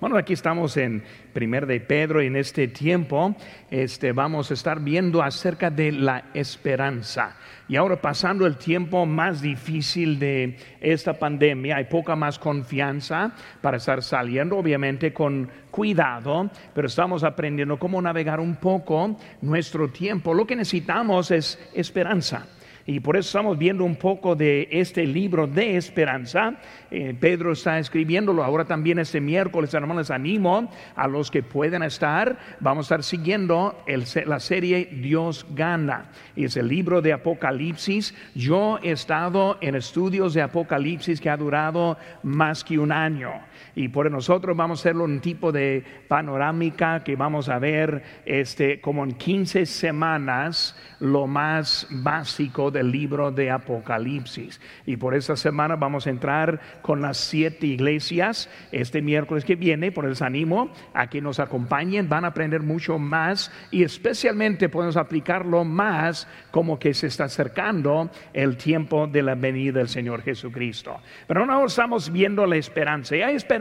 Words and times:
Bueno, 0.00 0.16
aquí 0.16 0.32
estamos 0.32 0.78
en 0.78 1.02
Primer 1.34 1.66
de 1.66 1.78
Pedro 1.78 2.22
y 2.22 2.28
en 2.28 2.36
este 2.36 2.68
tiempo 2.68 3.36
este, 3.70 4.12
vamos 4.12 4.50
a 4.50 4.54
estar 4.54 4.80
viendo 4.80 5.22
acerca 5.22 5.68
de 5.68 5.92
la 5.92 6.30
esperanza. 6.32 7.36
Y 7.68 7.76
ahora 7.76 8.00
pasando 8.00 8.46
el 8.46 8.56
tiempo 8.56 9.04
más 9.04 9.42
difícil 9.42 10.18
de 10.18 10.56
esta 10.80 11.12
pandemia, 11.12 11.76
hay 11.76 11.84
poca 11.84 12.16
más 12.16 12.38
confianza 12.38 13.32
para 13.60 13.76
estar 13.76 14.02
saliendo, 14.02 14.56
obviamente 14.56 15.12
con 15.12 15.50
cuidado, 15.70 16.48
pero 16.74 16.86
estamos 16.86 17.22
aprendiendo 17.22 17.78
cómo 17.78 18.00
navegar 18.00 18.40
un 18.40 18.56
poco 18.56 19.18
nuestro 19.42 19.90
tiempo. 19.90 20.32
Lo 20.32 20.46
que 20.46 20.56
necesitamos 20.56 21.30
es 21.30 21.58
esperanza. 21.74 22.46
Y 22.86 23.00
por 23.00 23.16
eso 23.16 23.28
estamos 23.28 23.58
viendo 23.58 23.84
un 23.84 23.96
poco 23.96 24.34
de 24.34 24.68
este 24.70 25.06
libro 25.06 25.46
de 25.46 25.76
esperanza. 25.76 26.54
Eh, 26.90 27.14
Pedro 27.18 27.52
está 27.52 27.78
escribiéndolo 27.78 28.42
ahora 28.42 28.64
también 28.64 28.98
este 28.98 29.20
miércoles. 29.20 29.72
Hermanos, 29.74 30.10
animo 30.10 30.70
a 30.96 31.06
los 31.06 31.30
que 31.30 31.42
pueden 31.42 31.82
estar. 31.82 32.38
Vamos 32.60 32.84
a 32.84 32.96
estar 32.96 33.02
siguiendo 33.02 33.82
la 34.26 34.40
serie 34.40 34.88
Dios 34.90 35.46
gana. 35.50 36.10
Es 36.36 36.56
el 36.56 36.68
libro 36.68 37.02
de 37.02 37.12
Apocalipsis. 37.12 38.14
Yo 38.34 38.78
he 38.82 38.92
estado 38.92 39.58
en 39.60 39.74
estudios 39.74 40.34
de 40.34 40.42
Apocalipsis 40.42 41.20
que 41.20 41.30
ha 41.30 41.36
durado 41.36 41.96
más 42.22 42.64
que 42.64 42.78
un 42.78 42.92
año. 42.92 43.32
Y 43.74 43.88
por 43.88 44.10
nosotros 44.10 44.56
vamos 44.56 44.80
a 44.80 44.82
hacerlo 44.82 45.04
un 45.04 45.20
tipo 45.20 45.52
de 45.52 45.84
panorámica 46.08 47.04
que 47.04 47.16
vamos 47.16 47.48
a 47.48 47.58
ver 47.58 48.02
este, 48.24 48.80
como 48.80 49.04
en 49.04 49.12
15 49.12 49.66
semanas 49.66 50.76
lo 50.98 51.26
más 51.26 51.86
básico 51.90 52.70
del 52.70 52.90
libro 52.90 53.30
de 53.30 53.50
Apocalipsis. 53.50 54.60
Y 54.86 54.96
por 54.96 55.14
esta 55.14 55.36
semana 55.36 55.76
vamos 55.76 56.06
a 56.06 56.10
entrar 56.10 56.60
con 56.82 57.00
las 57.00 57.16
siete 57.16 57.66
iglesias 57.66 58.50
este 58.72 59.02
miércoles 59.02 59.44
que 59.44 59.56
viene. 59.56 59.92
Por 59.92 60.06
eso 60.06 60.24
animo 60.24 60.72
a 60.94 61.08
que 61.08 61.20
nos 61.20 61.40
acompañen, 61.40 62.08
van 62.08 62.24
a 62.24 62.28
aprender 62.28 62.62
mucho 62.62 62.98
más 62.98 63.52
y 63.70 63.82
especialmente 63.82 64.68
podemos 64.68 64.96
aplicarlo 64.96 65.64
más 65.64 66.28
como 66.50 66.78
que 66.78 66.94
se 66.94 67.06
está 67.06 67.24
acercando 67.24 68.10
el 68.32 68.56
tiempo 68.56 69.06
de 69.06 69.22
la 69.22 69.34
venida 69.34 69.78
del 69.78 69.88
Señor 69.88 70.22
Jesucristo. 70.22 71.00
Pero 71.26 71.44
ahora 71.44 71.66
estamos 71.66 72.10
viendo 72.10 72.46
la 72.46 72.56
esperanza. 72.56 73.16
Y 73.16 73.22
hay 73.22 73.36
esperanza, 73.36 73.59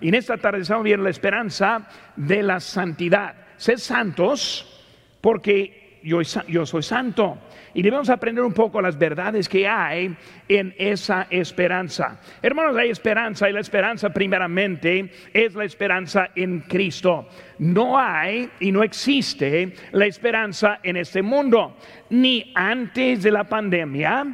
y 0.00 0.08
en 0.08 0.14
esta 0.14 0.36
tarde 0.36 0.60
estamos 0.60 0.84
viendo 0.84 1.04
la 1.04 1.10
esperanza 1.10 1.82
de 2.16 2.42
la 2.42 2.60
santidad. 2.60 3.34
Ser 3.56 3.78
santos 3.78 4.78
porque 5.20 6.00
yo, 6.02 6.66
soy 6.66 6.82
santo. 6.82 7.38
Y 7.74 7.82
debemos 7.82 8.08
aprender 8.08 8.42
un 8.44 8.52
poco 8.52 8.80
las 8.80 8.98
verdades 8.98 9.48
que 9.48 9.68
hay 9.68 10.14
en 10.48 10.74
esa 10.78 11.26
esperanza. 11.30 12.20
Hermanos, 12.40 12.76
hay 12.76 12.90
esperanza 12.90 13.48
y 13.48 13.52
la 13.52 13.60
esperanza 13.60 14.10
primeramente 14.10 15.10
es 15.32 15.54
la 15.54 15.64
esperanza 15.64 16.30
en 16.34 16.60
Cristo. 16.60 17.28
No 17.58 17.98
hay 17.98 18.48
y 18.60 18.72
no 18.72 18.82
existe 18.82 19.74
la 19.92 20.06
esperanza 20.06 20.80
en 20.82 20.96
este 20.96 21.22
mundo, 21.22 21.76
ni 22.10 22.52
antes 22.54 23.22
de 23.22 23.30
la 23.30 23.44
pandemia, 23.44 24.24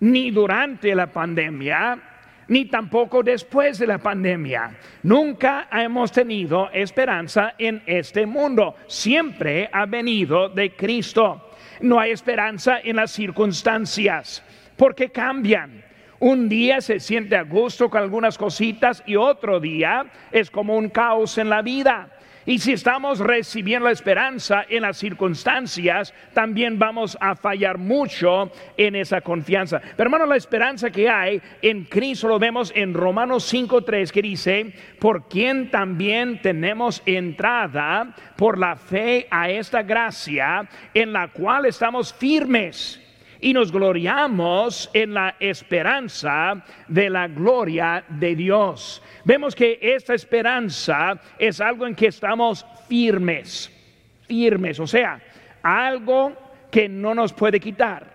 ni 0.00 0.30
durante 0.30 0.94
la 0.94 1.06
pandemia, 1.06 2.15
ni 2.48 2.66
tampoco 2.66 3.22
después 3.22 3.78
de 3.78 3.86
la 3.86 3.98
pandemia. 3.98 4.76
Nunca 5.02 5.68
hemos 5.72 6.12
tenido 6.12 6.70
esperanza 6.70 7.54
en 7.58 7.82
este 7.86 8.26
mundo. 8.26 8.76
Siempre 8.86 9.68
ha 9.72 9.86
venido 9.86 10.48
de 10.48 10.74
Cristo. 10.74 11.50
No 11.80 11.98
hay 12.00 12.12
esperanza 12.12 12.80
en 12.82 12.96
las 12.96 13.10
circunstancias 13.10 14.42
porque 14.76 15.10
cambian. 15.10 15.84
Un 16.18 16.48
día 16.48 16.80
se 16.80 16.98
siente 16.98 17.36
a 17.36 17.42
gusto 17.42 17.90
con 17.90 18.00
algunas 18.00 18.38
cositas 18.38 19.02
y 19.06 19.16
otro 19.16 19.60
día 19.60 20.06
es 20.32 20.50
como 20.50 20.76
un 20.76 20.88
caos 20.88 21.36
en 21.36 21.50
la 21.50 21.60
vida. 21.60 22.08
Y 22.46 22.60
si 22.60 22.72
estamos 22.72 23.18
recibiendo 23.18 23.86
la 23.86 23.92
esperanza 23.92 24.64
en 24.68 24.82
las 24.82 24.98
circunstancias, 24.98 26.14
también 26.32 26.78
vamos 26.78 27.18
a 27.20 27.34
fallar 27.34 27.76
mucho 27.76 28.52
en 28.76 28.94
esa 28.94 29.20
confianza. 29.20 29.80
Pero 29.80 30.06
hermano, 30.06 30.26
la 30.26 30.36
esperanza 30.36 30.90
que 30.90 31.08
hay 31.08 31.42
en 31.60 31.86
Cristo 31.86 32.28
lo 32.28 32.38
vemos 32.38 32.72
en 32.76 32.94
Romanos 32.94 33.52
5.3 33.52 34.12
que 34.12 34.22
dice, 34.22 34.72
por 35.00 35.28
quien 35.28 35.72
también 35.72 36.40
tenemos 36.40 37.02
entrada 37.04 38.14
por 38.36 38.58
la 38.58 38.76
fe 38.76 39.26
a 39.28 39.50
esta 39.50 39.82
gracia 39.82 40.68
en 40.94 41.12
la 41.12 41.26
cual 41.28 41.66
estamos 41.66 42.14
firmes 42.14 43.02
y 43.40 43.52
nos 43.52 43.72
gloriamos 43.72 44.90
en 44.92 45.14
la 45.14 45.36
esperanza 45.38 46.64
de 46.88 47.10
la 47.10 47.28
gloria 47.28 48.04
de 48.08 48.34
Dios. 48.34 49.02
Vemos 49.24 49.54
que 49.54 49.78
esta 49.80 50.14
esperanza 50.14 51.20
es 51.38 51.60
algo 51.60 51.86
en 51.86 51.94
que 51.94 52.06
estamos 52.08 52.64
firmes, 52.88 53.70
firmes, 54.26 54.80
o 54.80 54.86
sea, 54.86 55.20
algo 55.62 56.32
que 56.70 56.88
no 56.88 57.14
nos 57.14 57.32
puede 57.32 57.60
quitar, 57.60 58.06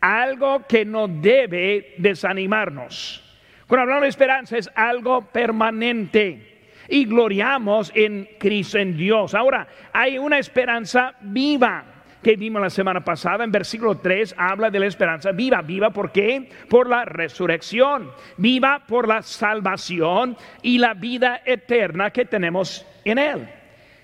algo 0.00 0.66
que 0.66 0.84
no 0.84 1.08
debe 1.08 1.94
desanimarnos. 1.98 3.26
Cuando 3.66 3.82
hablamos 3.82 4.02
de 4.02 4.08
esperanza 4.08 4.58
es 4.58 4.70
algo 4.74 5.22
permanente 5.22 6.50
y 6.88 7.04
gloriamos 7.04 7.92
en 7.94 8.28
Cristo, 8.38 8.78
en 8.78 8.96
Dios. 8.96 9.34
Ahora, 9.34 9.68
hay 9.92 10.18
una 10.18 10.38
esperanza 10.38 11.14
viva 11.20 11.99
que 12.22 12.36
vimos 12.36 12.60
la 12.60 12.70
semana 12.70 13.02
pasada, 13.02 13.44
en 13.44 13.50
versículo 13.50 13.96
3, 13.96 14.34
habla 14.36 14.70
de 14.70 14.80
la 14.80 14.86
esperanza 14.86 15.32
viva. 15.32 15.62
¿Viva 15.62 15.90
por 15.90 16.12
qué? 16.12 16.50
Por 16.68 16.88
la 16.88 17.04
resurrección. 17.04 18.10
Viva 18.36 18.84
por 18.86 19.08
la 19.08 19.22
salvación 19.22 20.36
y 20.62 20.78
la 20.78 20.94
vida 20.94 21.40
eterna 21.44 22.10
que 22.10 22.26
tenemos 22.26 22.86
en 23.04 23.18
Él. 23.18 23.48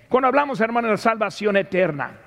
Cuando 0.09 0.27
hablamos, 0.27 0.59
hermano, 0.61 0.87
de 0.87 0.93
la 0.93 0.97
salvación 0.97 1.57
eterna, 1.57 2.17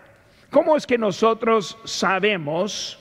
¿cómo 0.51 0.77
es 0.77 0.87
que 0.87 0.99
nosotros 0.99 1.78
sabemos 1.84 2.99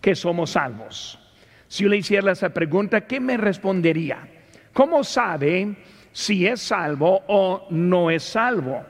que 0.00 0.14
somos 0.14 0.50
salvos? 0.50 1.18
Si 1.66 1.84
yo 1.84 1.90
le 1.90 1.96
hiciera 1.98 2.32
esa 2.32 2.50
pregunta, 2.50 3.02
¿qué 3.02 3.20
me 3.20 3.36
respondería? 3.36 4.28
¿Cómo 4.72 5.02
sabe 5.02 5.76
si 6.12 6.46
es 6.46 6.60
salvo 6.60 7.22
o 7.26 7.66
no 7.70 8.10
es 8.10 8.22
salvo? 8.22 8.84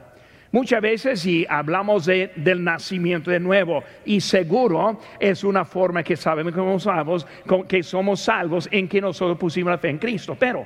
Muchas 0.51 0.81
veces 0.81 1.19
si 1.19 1.45
hablamos 1.47 2.05
de, 2.05 2.31
del 2.35 2.63
nacimiento 2.63 3.29
de 3.29 3.39
nuevo 3.39 3.83
y 4.03 4.19
seguro 4.19 4.99
es 5.19 5.43
una 5.43 5.63
forma 5.63 6.01
que 6.01 6.15
sabemos 6.17 6.53
que 6.53 6.59
somos 6.59 6.83
salvos, 6.83 7.27
que 7.67 7.83
somos 7.83 8.19
salvos 8.19 8.67
en 8.71 8.87
que 8.87 8.99
nosotros 8.99 9.37
pusimos 9.37 9.69
la 9.69 9.77
fe 9.77 9.89
en 9.89 9.99
Cristo. 9.99 10.35
Pero, 10.39 10.65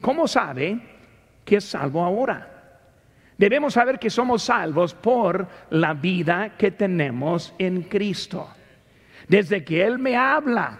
¿cómo 0.00 0.28
sabe 0.28 0.78
que 1.44 1.56
es 1.56 1.64
salvo 1.64 2.04
ahora? 2.04 2.50
Debemos 3.36 3.74
saber 3.74 3.98
que 3.98 4.10
somos 4.10 4.44
salvos 4.44 4.94
por 4.94 5.48
la 5.70 5.92
vida 5.92 6.52
que 6.56 6.70
tenemos 6.70 7.52
en 7.58 7.82
Cristo. 7.82 8.48
Desde 9.26 9.64
que 9.64 9.82
Él 9.82 9.98
me 9.98 10.16
habla, 10.16 10.78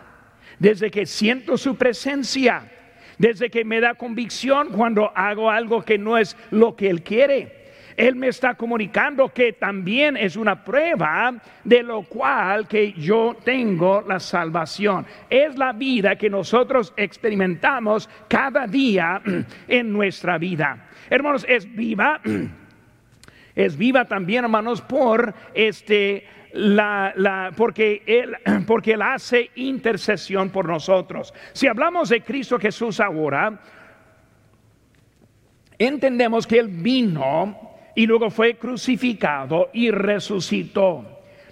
desde 0.60 0.88
que 0.88 1.04
siento 1.04 1.58
su 1.58 1.74
presencia, 1.74 2.70
desde 3.18 3.50
que 3.50 3.64
me 3.64 3.80
da 3.80 3.94
convicción 3.94 4.68
cuando 4.68 5.10
hago 5.16 5.50
algo 5.50 5.82
que 5.82 5.98
no 5.98 6.16
es 6.16 6.36
lo 6.52 6.76
que 6.76 6.88
Él 6.88 7.02
quiere 7.02 7.63
él 7.96 8.16
me 8.16 8.28
está 8.28 8.54
comunicando 8.54 9.28
que 9.28 9.52
también 9.52 10.16
es 10.16 10.36
una 10.36 10.64
prueba 10.64 11.34
de 11.62 11.82
lo 11.82 12.02
cual 12.02 12.66
que 12.66 12.92
yo 12.92 13.36
tengo 13.44 14.02
la 14.02 14.18
salvación. 14.18 15.06
Es 15.30 15.56
la 15.56 15.72
vida 15.72 16.16
que 16.16 16.30
nosotros 16.30 16.92
experimentamos 16.96 18.08
cada 18.28 18.66
día 18.66 19.22
en 19.68 19.92
nuestra 19.92 20.38
vida. 20.38 20.88
Hermanos, 21.08 21.44
es 21.48 21.72
viva. 21.74 22.20
Es 23.56 23.76
viva 23.76 24.04
también, 24.04 24.42
hermanos, 24.42 24.82
por 24.82 25.32
este 25.54 26.26
la, 26.54 27.52
porque, 27.56 28.02
él, 28.04 28.36
porque 28.66 28.94
Él 28.94 29.02
hace 29.02 29.52
intercesión 29.54 30.50
por 30.50 30.68
nosotros. 30.68 31.32
Si 31.52 31.68
hablamos 31.68 32.08
de 32.08 32.22
Cristo 32.22 32.58
Jesús 32.58 32.98
ahora, 32.98 33.60
entendemos 35.78 36.48
que 36.48 36.58
Él 36.58 36.66
vino 36.66 37.73
y 37.94 38.06
luego 38.06 38.30
fue 38.30 38.56
crucificado 38.56 39.70
y 39.72 39.90
resucitó. 39.90 41.04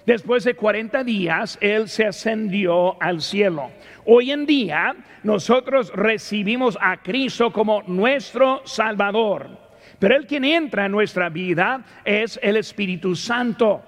Después 0.05 0.43
de 0.43 0.55
40 0.55 1.03
días, 1.03 1.57
Él 1.61 1.87
se 1.87 2.05
ascendió 2.05 3.01
al 3.01 3.21
cielo. 3.21 3.71
Hoy 4.05 4.31
en 4.31 4.45
día, 4.45 4.95
nosotros 5.23 5.91
recibimos 5.95 6.77
a 6.81 6.97
Cristo 6.97 7.53
como 7.53 7.83
nuestro 7.83 8.61
Salvador. 8.65 9.49
Pero 9.99 10.17
el 10.17 10.27
quien 10.27 10.43
entra 10.43 10.85
en 10.85 10.91
nuestra 10.91 11.29
vida 11.29 11.85
es 12.03 12.37
el 12.43 12.57
Espíritu 12.57 13.15
Santo. 13.15 13.81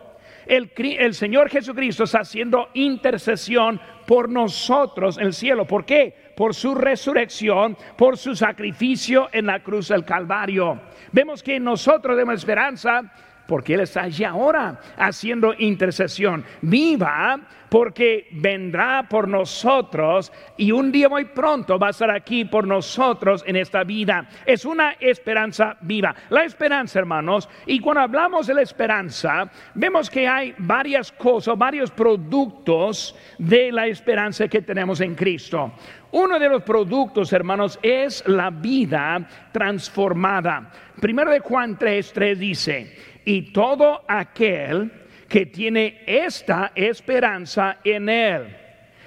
El, 0.46 0.72
el, 0.78 1.13
Señor 1.13 1.50
Jesucristo 1.50 2.06
está 2.06 2.19
haciendo 2.19 2.69
intercesión 2.75 3.81
por 4.06 4.30
nosotros 4.30 5.18
en 5.18 5.25
el 5.25 5.34
cielo. 5.34 5.66
¿Por 5.66 5.84
qué? 5.84 6.25
Por 6.35 6.53
su 6.53 6.75
resurrección, 6.75 7.77
por 7.97 8.17
su 8.17 8.35
sacrificio 8.35 9.29
en 9.31 9.45
la 9.45 9.61
cruz 9.61 9.87
del 9.87 10.03
Calvario. 10.03 10.81
Vemos 11.11 11.41
que 11.41 11.59
nosotros 11.59 12.15
tenemos 12.15 12.35
esperanza 12.35 13.01
porque 13.47 13.74
Él 13.75 13.81
está 13.81 14.03
allí 14.03 14.24
ahora 14.24 14.80
haciendo 14.97 15.53
intercesión. 15.57 16.44
Viva 16.62 17.39
porque 17.69 18.27
vendrá 18.31 19.06
por 19.09 19.27
nosotros 19.27 20.31
y 20.56 20.71
un 20.71 20.92
día 20.92 21.09
muy 21.09 21.25
pronto 21.25 21.77
va 21.77 21.88
a 21.88 21.89
estar 21.89 22.09
aquí 22.09 22.45
por 22.45 22.65
nosotros 22.65 23.44
en 23.45 23.56
esta 23.56 23.83
vida. 23.83 24.27
Es 24.45 24.65
una 24.65 24.92
esperanza 25.00 25.75
viva. 25.81 26.15
La 26.30 26.44
esperanza, 26.44 27.00
hermanos, 27.00 27.50
y 27.65 27.80
cuando 27.80 28.01
hablamos 28.01 28.47
de 28.47 28.53
la 28.53 28.62
esperanza, 28.62 29.50
vemos 29.74 30.09
que 30.09 30.27
hay 30.27 30.53
varias 30.57 31.12
cosas, 31.12 31.57
varios 31.57 31.92
productos 31.92 33.15
de 33.38 33.71
la 33.71 33.88
esperanza 33.88 34.47
que 34.47 34.62
tenemos 34.62 35.01
en 35.01 35.15
Cristo. 35.15 35.74
Uno 36.12 36.39
de 36.39 36.47
los 36.47 36.63
productos, 36.63 37.33
hermanos, 37.33 37.77
es 37.81 38.25
la 38.27 38.50
vida 38.51 39.27
transformada. 39.51 40.71
Primero 41.01 41.30
de 41.30 41.42
Juan 41.42 41.77
3, 41.77 42.13
3 42.13 42.39
dice, 42.39 42.95
y 43.25 43.51
todo 43.51 44.04
aquel 44.07 44.92
que 45.27 45.48
tiene 45.48 46.04
esta 46.06 46.72
esperanza 46.75 47.80
en 47.83 48.07
Él. 48.07 48.57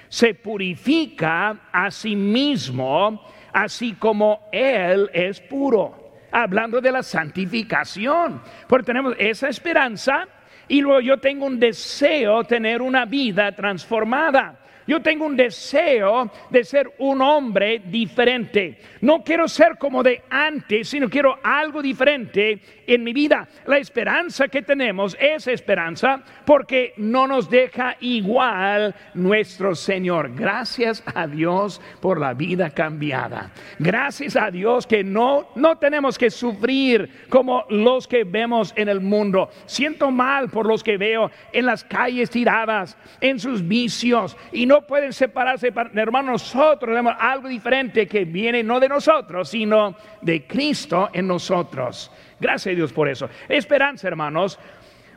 Se 0.09 0.33
purifica 0.33 1.69
a 1.71 1.89
sí 1.89 2.15
mismo, 2.15 3.25
así 3.53 3.93
como 3.93 4.49
Él 4.51 5.09
es 5.13 5.39
puro. 5.39 6.09
Hablando 6.31 6.79
de 6.79 6.91
la 6.91 7.01
santificación, 7.01 8.41
porque 8.67 8.85
tenemos 8.85 9.15
esa 9.17 9.49
esperanza 9.49 10.27
y 10.67 10.81
luego 10.81 10.99
yo 10.99 11.17
tengo 11.17 11.47
un 11.47 11.59
deseo 11.59 12.43
tener 12.43 12.81
una 12.81 13.05
vida 13.05 13.51
transformada. 13.55 14.59
Yo 14.89 15.01
tengo 15.01 15.25
un 15.25 15.35
deseo 15.35 16.31
de 16.49 16.63
ser 16.63 16.95
un 16.97 17.21
hombre 17.21 17.79
diferente. 17.85 18.79
No 19.01 19.23
quiero 19.23 19.47
ser 19.47 19.77
como 19.77 20.01
de 20.01 20.23
antes, 20.31 20.89
sino 20.89 21.07
quiero 21.07 21.37
algo 21.43 21.79
diferente 21.79 22.59
en 22.89 23.03
mi 23.03 23.13
vida. 23.13 23.47
La 23.65 23.77
esperanza 23.77 24.47
que 24.47 24.61
tenemos 24.61 25.15
es 25.19 25.47
esperanza 25.47 26.21
porque 26.45 26.93
no 26.97 27.27
nos 27.27 27.49
deja 27.49 27.95
igual 27.99 28.95
nuestro 29.13 29.75
Señor. 29.75 30.33
Gracias 30.35 31.03
a 31.13 31.27
Dios 31.27 31.79
por 32.01 32.19
la 32.19 32.33
vida 32.33 32.71
cambiada. 32.71 33.51
Gracias 33.77 34.35
a 34.35 34.49
Dios 34.49 34.87
que 34.87 35.03
no, 35.03 35.49
no 35.55 35.77
tenemos 35.77 36.17
que 36.17 36.31
sufrir 36.31 37.27
como 37.29 37.65
los 37.69 38.07
que 38.07 38.23
vemos 38.23 38.73
en 38.75 38.89
el 38.89 39.01
mundo. 39.01 39.49
Siento 39.65 40.09
mal 40.09 40.49
por 40.49 40.65
los 40.65 40.83
que 40.83 40.97
veo 40.97 41.29
en 41.53 41.65
las 41.65 41.83
calles 41.83 42.29
tiradas, 42.29 42.97
en 43.21 43.39
sus 43.39 43.67
vicios 43.67 44.35
y 44.51 44.65
no 44.65 44.87
pueden 44.87 45.13
separarse. 45.13 45.71
Hermanos, 45.93 46.55
nosotros 46.55 46.89
tenemos 46.89 47.13
algo 47.19 47.47
diferente 47.47 48.07
que 48.07 48.25
viene 48.25 48.63
no 48.63 48.79
de 48.79 48.89
nosotros, 48.89 49.49
sino 49.49 49.95
de 50.21 50.47
Cristo 50.47 51.09
en 51.13 51.27
nosotros. 51.27 52.11
Gracias 52.39 52.75
Dios 52.75 52.78
por 52.87 53.09
eso. 53.09 53.29
Esperanza, 53.47 54.07
hermanos, 54.07 54.59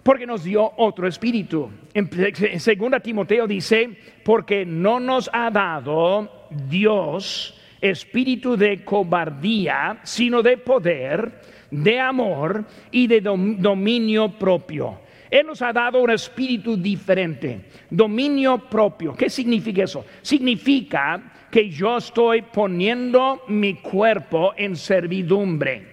porque 0.02 0.26
nos 0.26 0.44
dio 0.44 0.72
otro 0.76 1.06
espíritu. 1.06 1.70
En 1.94 2.08
2 2.08 3.02
Timoteo 3.02 3.46
dice, 3.46 3.96
porque 4.24 4.64
no 4.66 4.98
nos 5.00 5.30
ha 5.32 5.50
dado 5.50 6.48
Dios 6.68 7.58
espíritu 7.80 8.56
de 8.56 8.84
cobardía, 8.84 9.98
sino 10.04 10.42
de 10.42 10.56
poder, 10.56 11.40
de 11.70 11.98
amor 11.98 12.64
y 12.90 13.06
de 13.06 13.20
dominio 13.20 14.38
propio. 14.38 15.00
Él 15.28 15.46
nos 15.46 15.62
ha 15.62 15.72
dado 15.72 16.00
un 16.00 16.10
espíritu 16.10 16.76
diferente, 16.76 17.62
dominio 17.90 18.58
propio. 18.68 19.14
¿Qué 19.14 19.30
significa 19.30 19.84
eso? 19.84 20.04
Significa 20.20 21.32
que 21.50 21.70
yo 21.70 21.96
estoy 21.96 22.42
poniendo 22.42 23.42
mi 23.48 23.74
cuerpo 23.74 24.52
en 24.56 24.76
servidumbre. 24.76 25.91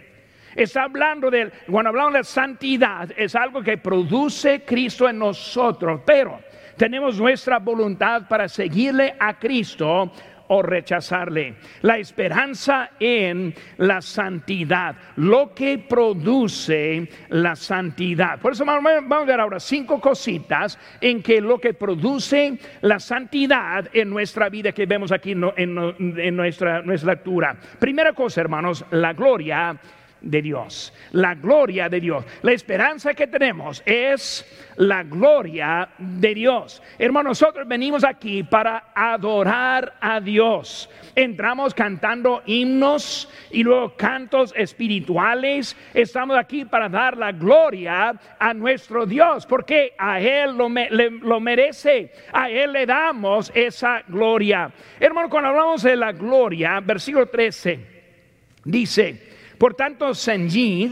Está 0.60 0.84
hablando 0.84 1.32
de, 1.32 1.50
cuando 1.72 1.88
hablamos 1.88 2.14
de 2.16 2.24
santidad, 2.26 3.10
es 3.16 3.34
algo 3.34 3.64
que 3.64 3.78
produce 3.78 4.66
Cristo 4.66 5.08
en 5.08 5.18
nosotros, 5.18 6.02
pero 6.06 6.42
tenemos 6.76 7.18
nuestra 7.18 7.60
voluntad 7.60 8.28
para 8.28 8.50
seguirle 8.50 9.16
a 9.18 9.40
Cristo 9.40 10.12
o 10.50 10.62
rechazarle. 10.62 11.56
La 11.84 11.98
esperanza 11.98 12.92
en 13.00 13.56
la 13.78 14.02
santidad, 14.02 14.96
lo 15.16 15.54
que 15.54 15.78
produce 15.78 17.08
la 17.30 17.56
santidad. 17.56 18.38
Por 18.40 18.52
eso 18.52 18.66
vamos 18.66 18.92
a 18.92 19.24
ver 19.24 19.40
ahora 19.40 19.62
cinco 19.62 20.02
cositas 20.02 20.78
en 21.00 21.24
que 21.24 21.40
lo 21.40 21.58
que 21.58 21.74
produce 21.74 22.60
la 22.82 23.00
santidad 23.00 23.88
en 23.94 24.10
nuestra 24.10 24.50
vida 24.50 24.74
que 24.74 24.86
vemos 24.86 25.14
aquí 25.14 25.32
en, 25.32 26.36
nuestra, 26.36 26.82
nuestra 26.82 27.14
lectura. 27.14 27.56
Primera 27.80 28.12
cosa, 28.12 28.42
hermanos, 28.42 28.84
la 28.92 29.14
gloria 29.14 29.80
de 30.22 30.42
Dios, 30.42 30.94
la 31.12 31.36
gloria 31.36 31.90
de 31.90 32.00
Dios. 32.00 32.26
La 32.42 32.52
esperanza 32.52 33.14
que 33.14 33.28
tenemos 33.28 33.82
es 33.86 34.46
la 34.78 35.04
gloria 35.04 35.90
de 35.98 36.34
Dios. 36.34 36.82
Hermanos, 36.98 37.42
nosotros 37.42 37.68
venimos 37.68 38.04
aquí 38.04 38.44
para 38.44 38.92
adorar 38.94 39.94
a 40.00 40.20
Dios. 40.20 40.90
Entramos 41.16 41.74
cantando 41.74 42.42
himnos 42.46 43.30
y 43.52 43.64
luego 43.64 43.96
cantos 43.96 44.54
espirituales. 44.56 45.76
Estamos 45.94 46.38
aquí 46.38 46.66
para 46.66 46.90
dar 46.90 47.18
la 47.18 47.32
gloria 47.32 48.14
a 48.40 48.54
nuestro 48.54 49.06
Dios, 49.06 49.46
porque 49.46 49.94
a 49.98 50.20
Él 50.20 50.56
lo, 50.56 50.70
lo 50.70 51.40
merece. 51.40 52.14
A 52.32 52.50
Él 52.50 52.74
le 52.74 52.86
damos 52.86 53.52
esa 53.54 54.04
gloria. 54.08 54.72
Hermano, 55.00 55.30
cuando 55.30 55.50
hablamos 55.50 55.84
de 55.84 55.96
la 55.96 56.12
gloria, 56.12 56.80
versículo 56.80 57.28
13, 57.28 57.80
dice, 58.64 59.29
por 59.60 59.76
tanto, 59.76 60.16
ceñid 60.16 60.92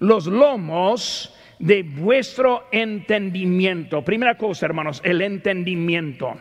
los 0.00 0.26
lomos 0.26 1.32
de 1.60 1.84
vuestro 1.84 2.66
entendimiento. 2.72 4.04
Primera 4.04 4.36
cosa, 4.36 4.66
hermanos, 4.66 5.00
el 5.04 5.22
entendimiento. 5.22 6.34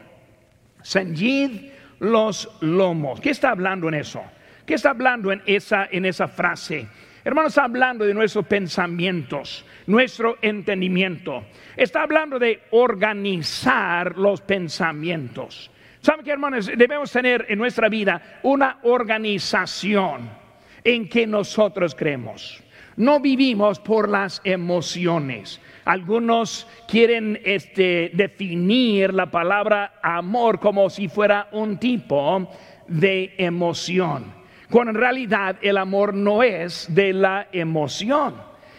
Ceñid 0.83 1.69
los 1.99 2.49
lomos. 2.61 3.21
¿Qué 3.21 3.29
está 3.29 3.51
hablando 3.51 3.87
en 3.87 3.93
eso? 3.93 4.23
¿Qué 4.65 4.73
está 4.73 4.89
hablando 4.89 5.31
en 5.31 5.43
esa, 5.45 5.87
en 5.91 6.05
esa 6.05 6.27
frase? 6.27 6.87
Hermanos, 7.23 7.51
está 7.51 7.65
hablando 7.65 8.03
de 8.03 8.15
nuestros 8.15 8.47
pensamientos, 8.47 9.63
nuestro 9.85 10.39
entendimiento. 10.41 11.45
Está 11.77 12.01
hablando 12.01 12.39
de 12.39 12.63
organizar 12.71 14.17
los 14.17 14.41
pensamientos. 14.41 15.69
¿Saben 16.01 16.25
qué, 16.25 16.31
hermanos? 16.31 16.71
Debemos 16.75 17.11
tener 17.11 17.45
en 17.47 17.59
nuestra 17.59 17.89
vida 17.89 18.39
una 18.41 18.79
organización 18.83 20.38
en 20.89 21.07
que 21.07 21.27
nosotros 21.27 21.95
creemos. 21.95 22.63
No 22.95 23.19
vivimos 23.19 23.79
por 23.79 24.09
las 24.09 24.41
emociones. 24.43 25.61
Algunos 25.85 26.67
quieren 26.87 27.39
este, 27.45 28.11
definir 28.13 29.13
la 29.13 29.31
palabra 29.31 29.99
amor 30.01 30.59
como 30.59 30.89
si 30.89 31.07
fuera 31.07 31.47
un 31.51 31.77
tipo 31.77 32.49
de 32.87 33.35
emoción, 33.37 34.33
cuando 34.69 34.91
en 34.91 34.97
realidad 34.97 35.57
el 35.61 35.77
amor 35.77 36.13
no 36.13 36.43
es 36.43 36.93
de 36.93 37.13
la 37.13 37.47
emoción. 37.51 38.35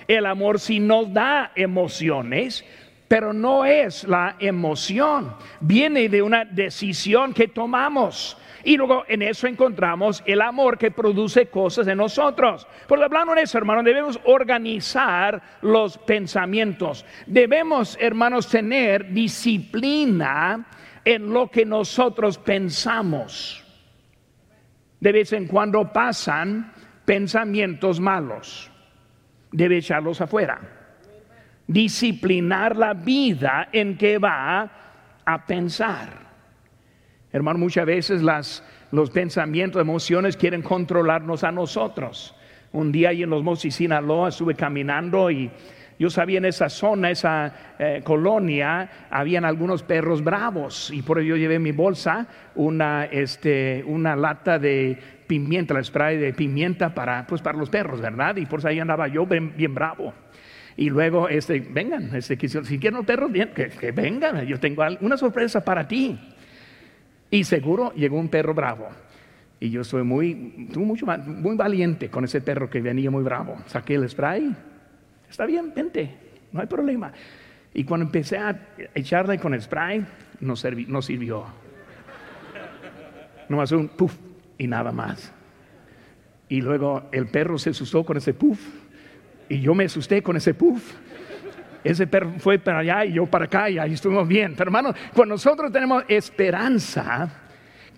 El 0.06 0.26
amor 0.26 0.58
sí 0.58 0.80
nos 0.80 1.12
da 1.12 1.52
emociones, 1.54 2.64
pero 3.06 3.32
no 3.32 3.64
es 3.64 4.04
la 4.04 4.36
emoción. 4.40 5.34
Viene 5.60 6.08
de 6.08 6.22
una 6.22 6.44
decisión 6.44 7.32
que 7.32 7.48
tomamos. 7.48 8.36
Y 8.64 8.76
luego 8.76 9.04
en 9.08 9.22
eso 9.22 9.46
encontramos 9.46 10.22
el 10.26 10.40
amor 10.40 10.78
que 10.78 10.90
produce 10.90 11.46
cosas 11.46 11.86
en 11.88 11.98
nosotros. 11.98 12.66
Por 12.86 13.02
hablando 13.02 13.34
de 13.34 13.42
eso, 13.42 13.58
hermanos, 13.58 13.84
debemos 13.84 14.20
organizar 14.24 15.40
los 15.62 15.98
pensamientos. 15.98 17.04
Debemos, 17.26 17.96
hermanos, 18.00 18.48
tener 18.48 19.12
disciplina 19.12 20.66
en 21.04 21.32
lo 21.32 21.50
que 21.50 21.64
nosotros 21.64 22.38
pensamos. 22.38 23.64
De 25.00 25.12
vez 25.12 25.32
en 25.32 25.46
cuando 25.46 25.92
pasan 25.92 26.72
pensamientos 27.04 27.98
malos. 27.98 28.70
Debe 29.50 29.78
echarlos 29.78 30.20
afuera. 30.20 30.60
Disciplinar 31.66 32.76
la 32.76 32.94
vida 32.94 33.68
en 33.72 33.96
que 33.96 34.18
va 34.18 34.70
a 35.24 35.46
pensar. 35.46 36.29
Hermano, 37.32 37.58
muchas 37.60 37.86
veces 37.86 38.22
los 38.22 39.10
pensamientos, 39.10 39.80
emociones 39.80 40.36
quieren 40.36 40.62
controlarnos 40.62 41.44
a 41.44 41.52
nosotros. 41.52 42.34
Un 42.72 42.90
día 42.90 43.10
ahí 43.10 43.22
en 43.22 43.30
los 43.30 43.42
Mosis, 43.44 43.76
Sinaloa, 43.76 44.30
estuve 44.30 44.54
caminando 44.54 45.30
y 45.30 45.50
yo 45.98 46.10
sabía 46.10 46.38
en 46.38 46.46
esa 46.46 46.68
zona, 46.68 47.10
esa 47.10 47.52
eh, 47.78 48.00
colonia, 48.02 49.06
habían 49.10 49.44
algunos 49.44 49.82
perros 49.82 50.24
bravos 50.24 50.90
y 50.92 51.02
por 51.02 51.20
ello 51.20 51.36
llevé 51.36 51.56
en 51.56 51.62
mi 51.62 51.72
bolsa 51.72 52.26
una, 52.54 53.04
este, 53.04 53.84
una 53.86 54.16
lata 54.16 54.58
de 54.58 54.98
pimienta, 55.26 55.74
la 55.74 55.84
spray 55.84 56.16
de 56.16 56.32
pimienta 56.32 56.92
para, 56.94 57.26
pues, 57.26 57.42
para 57.42 57.58
los 57.58 57.70
perros, 57.70 58.00
¿verdad? 58.00 58.34
Y 58.36 58.46
por 58.46 58.58
eso 58.58 58.68
ahí 58.68 58.80
andaba 58.80 59.06
yo 59.06 59.26
bien, 59.26 59.74
bravo. 59.74 60.14
Y 60.76 60.88
luego, 60.88 61.28
este, 61.28 61.60
vengan, 61.60 62.14
este, 62.16 62.36
si 62.48 62.78
quieren 62.78 62.96
los 62.96 63.06
perros, 63.06 63.30
bien, 63.30 63.50
que, 63.54 63.68
que 63.68 63.92
vengan, 63.92 64.44
yo 64.46 64.58
tengo 64.58 64.82
una 65.00 65.16
sorpresa 65.16 65.62
para 65.62 65.86
ti. 65.86 66.18
Y 67.30 67.44
seguro 67.44 67.92
llegó 67.94 68.18
un 68.18 68.28
perro 68.28 68.54
bravo. 68.54 68.88
Y 69.60 69.70
yo 69.70 69.84
soy 69.84 70.02
muy, 70.02 70.34
mucho 70.74 71.06
muy 71.06 71.56
valiente 71.56 72.08
con 72.08 72.24
ese 72.24 72.40
perro 72.40 72.68
que 72.68 72.80
venía 72.80 73.10
muy 73.10 73.22
bravo. 73.22 73.56
Saqué 73.66 73.94
el 73.94 74.08
spray. 74.08 74.54
Está 75.28 75.46
bien, 75.46 75.72
vente. 75.74 76.14
no 76.50 76.60
hay 76.60 76.66
problema. 76.66 77.12
Y 77.72 77.84
cuando 77.84 78.06
empecé 78.06 78.38
a 78.38 78.58
echarle 78.94 79.38
con 79.38 79.54
el 79.54 79.62
spray, 79.62 80.04
no, 80.40 80.54
no 80.88 81.02
sirvió. 81.02 81.44
Nomás 83.48 83.70
un 83.72 83.88
puff 83.88 84.16
y 84.58 84.66
nada 84.66 84.90
más. 84.90 85.32
Y 86.48 86.60
luego 86.62 87.04
el 87.12 87.28
perro 87.28 87.58
se 87.58 87.70
asustó 87.70 88.04
con 88.04 88.16
ese 88.16 88.34
puff 88.34 88.58
y 89.48 89.60
yo 89.60 89.74
me 89.74 89.84
asusté 89.84 90.22
con 90.22 90.36
ese 90.36 90.54
puff. 90.54 90.94
Ese 91.82 92.06
perro 92.06 92.32
fue 92.38 92.58
para 92.58 92.80
allá 92.80 93.04
y 93.04 93.14
yo 93.14 93.26
para 93.26 93.46
acá 93.46 93.70
y 93.70 93.78
ahí 93.78 93.94
estuvimos 93.94 94.26
bien. 94.28 94.54
Pero 94.56 94.68
hermano, 94.68 94.94
cuando 95.14 95.34
nosotros 95.34 95.72
tenemos 95.72 96.04
esperanza, 96.08 97.28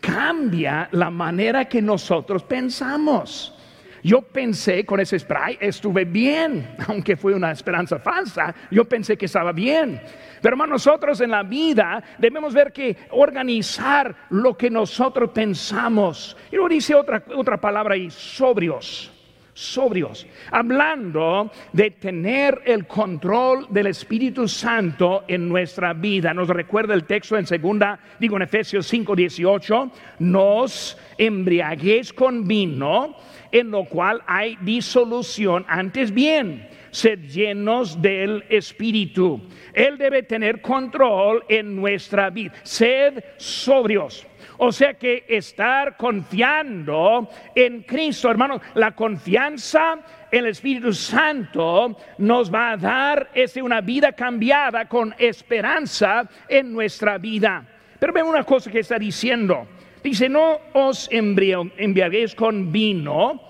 cambia 0.00 0.88
la 0.92 1.10
manera 1.10 1.64
que 1.64 1.82
nosotros 1.82 2.42
pensamos. 2.44 3.56
Yo 4.04 4.22
pensé 4.22 4.84
con 4.84 4.98
ese 4.98 5.16
spray, 5.16 5.58
estuve 5.60 6.04
bien, 6.04 6.74
aunque 6.88 7.16
fue 7.16 7.34
una 7.34 7.52
esperanza 7.52 8.00
falsa, 8.00 8.52
yo 8.70 8.84
pensé 8.84 9.16
que 9.16 9.26
estaba 9.26 9.52
bien. 9.52 10.00
Pero 10.40 10.54
hermano, 10.54 10.72
nosotros 10.72 11.20
en 11.20 11.30
la 11.30 11.44
vida 11.44 12.02
debemos 12.18 12.52
ver 12.52 12.72
que 12.72 12.96
organizar 13.10 14.14
lo 14.30 14.56
que 14.56 14.70
nosotros 14.70 15.30
pensamos. 15.30 16.36
Y 16.50 16.56
luego 16.56 16.68
dice 16.68 16.96
otra, 16.96 17.22
otra 17.36 17.60
palabra 17.60 17.94
ahí, 17.94 18.10
sobrios 18.10 19.11
sobrios, 19.54 20.26
hablando 20.50 21.50
de 21.72 21.90
tener 21.90 22.62
el 22.64 22.86
control 22.86 23.66
del 23.70 23.88
Espíritu 23.88 24.48
Santo 24.48 25.24
en 25.28 25.48
nuestra 25.48 25.92
vida. 25.92 26.32
Nos 26.32 26.48
recuerda 26.48 26.94
el 26.94 27.04
texto 27.04 27.36
en 27.36 27.46
segunda, 27.46 27.98
digo 28.18 28.36
en 28.36 28.42
Efesios 28.42 28.86
5, 28.86 29.14
18, 29.14 29.90
nos 30.20 30.96
embriaguéis 31.18 32.12
con 32.12 32.46
vino, 32.46 33.16
en 33.50 33.70
lo 33.70 33.84
cual 33.84 34.22
hay 34.26 34.56
disolución, 34.62 35.64
antes 35.68 36.12
bien, 36.12 36.68
sed 36.90 37.20
llenos 37.20 38.00
del 38.00 38.44
Espíritu. 38.48 39.40
Él 39.72 39.98
debe 39.98 40.22
tener 40.22 40.60
control 40.60 41.44
en 41.48 41.74
nuestra 41.74 42.30
vida. 42.30 42.52
Sed 42.62 43.22
sobrios. 43.38 44.26
O 44.64 44.70
sea 44.70 44.94
que 44.94 45.24
estar 45.26 45.96
confiando 45.96 47.28
en 47.52 47.82
Cristo, 47.82 48.30
hermanos, 48.30 48.62
la 48.74 48.92
confianza 48.92 49.98
en 50.30 50.38
el 50.38 50.46
Espíritu 50.52 50.92
Santo 50.92 51.96
nos 52.18 52.54
va 52.54 52.70
a 52.70 52.76
dar 52.76 53.30
este, 53.34 53.60
una 53.60 53.80
vida 53.80 54.12
cambiada 54.12 54.84
con 54.88 55.16
esperanza 55.18 56.28
en 56.48 56.72
nuestra 56.72 57.18
vida. 57.18 57.66
Pero 57.98 58.12
ven 58.12 58.24
una 58.24 58.44
cosa 58.44 58.70
que 58.70 58.78
está 58.78 59.00
diciendo. 59.00 59.66
Dice, 60.00 60.28
no 60.28 60.58
os 60.74 61.08
embriaguéis 61.10 62.36
con 62.36 62.70
vino, 62.70 63.42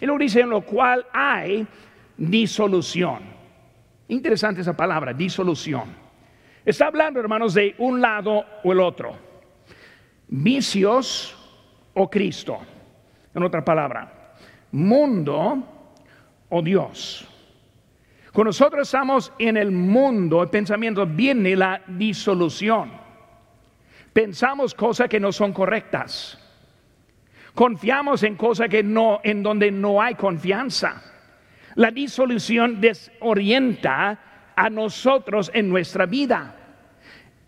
y 0.00 0.06
luego 0.06 0.20
dice, 0.20 0.40
en 0.40 0.48
lo 0.48 0.62
cual 0.62 1.04
hay 1.12 1.66
disolución. 2.16 3.18
Interesante 4.08 4.62
esa 4.62 4.74
palabra, 4.74 5.12
disolución. 5.12 5.94
Está 6.64 6.86
hablando, 6.86 7.20
hermanos, 7.20 7.52
de 7.52 7.74
un 7.76 8.00
lado 8.00 8.42
o 8.64 8.72
el 8.72 8.80
otro. 8.80 9.25
Vicios 10.28 11.36
o 11.94 12.10
Cristo. 12.10 12.58
En 13.34 13.42
otra 13.42 13.64
palabra, 13.64 14.34
mundo 14.72 15.62
o 16.48 16.62
Dios. 16.62 17.26
Cuando 18.32 18.48
nosotros 18.48 18.88
estamos 18.88 19.32
en 19.38 19.56
el 19.56 19.70
mundo, 19.70 20.42
el 20.42 20.50
pensamiento 20.50 21.06
viene 21.06 21.56
la 21.56 21.82
disolución. 21.86 22.92
Pensamos 24.12 24.74
cosas 24.74 25.08
que 25.08 25.20
no 25.20 25.32
son 25.32 25.52
correctas. 25.52 26.38
Confiamos 27.54 28.22
en 28.22 28.36
cosas 28.36 28.68
que 28.68 28.82
no, 28.82 29.20
en 29.24 29.42
donde 29.42 29.70
no 29.70 30.02
hay 30.02 30.14
confianza. 30.14 31.02
La 31.74 31.90
disolución 31.90 32.80
desorienta 32.80 34.52
a 34.54 34.70
nosotros 34.70 35.50
en 35.54 35.68
nuestra 35.68 36.04
vida. 36.04 36.54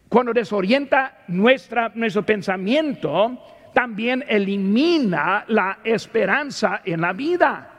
Cuando 0.08 0.32
desorienta 0.32 1.24
nuestra, 1.28 1.92
nuestro 1.94 2.24
pensamiento, 2.24 3.38
también 3.74 4.24
elimina 4.26 5.44
la 5.48 5.78
esperanza 5.84 6.80
en 6.84 7.00
la 7.02 7.12
vida. 7.12 7.74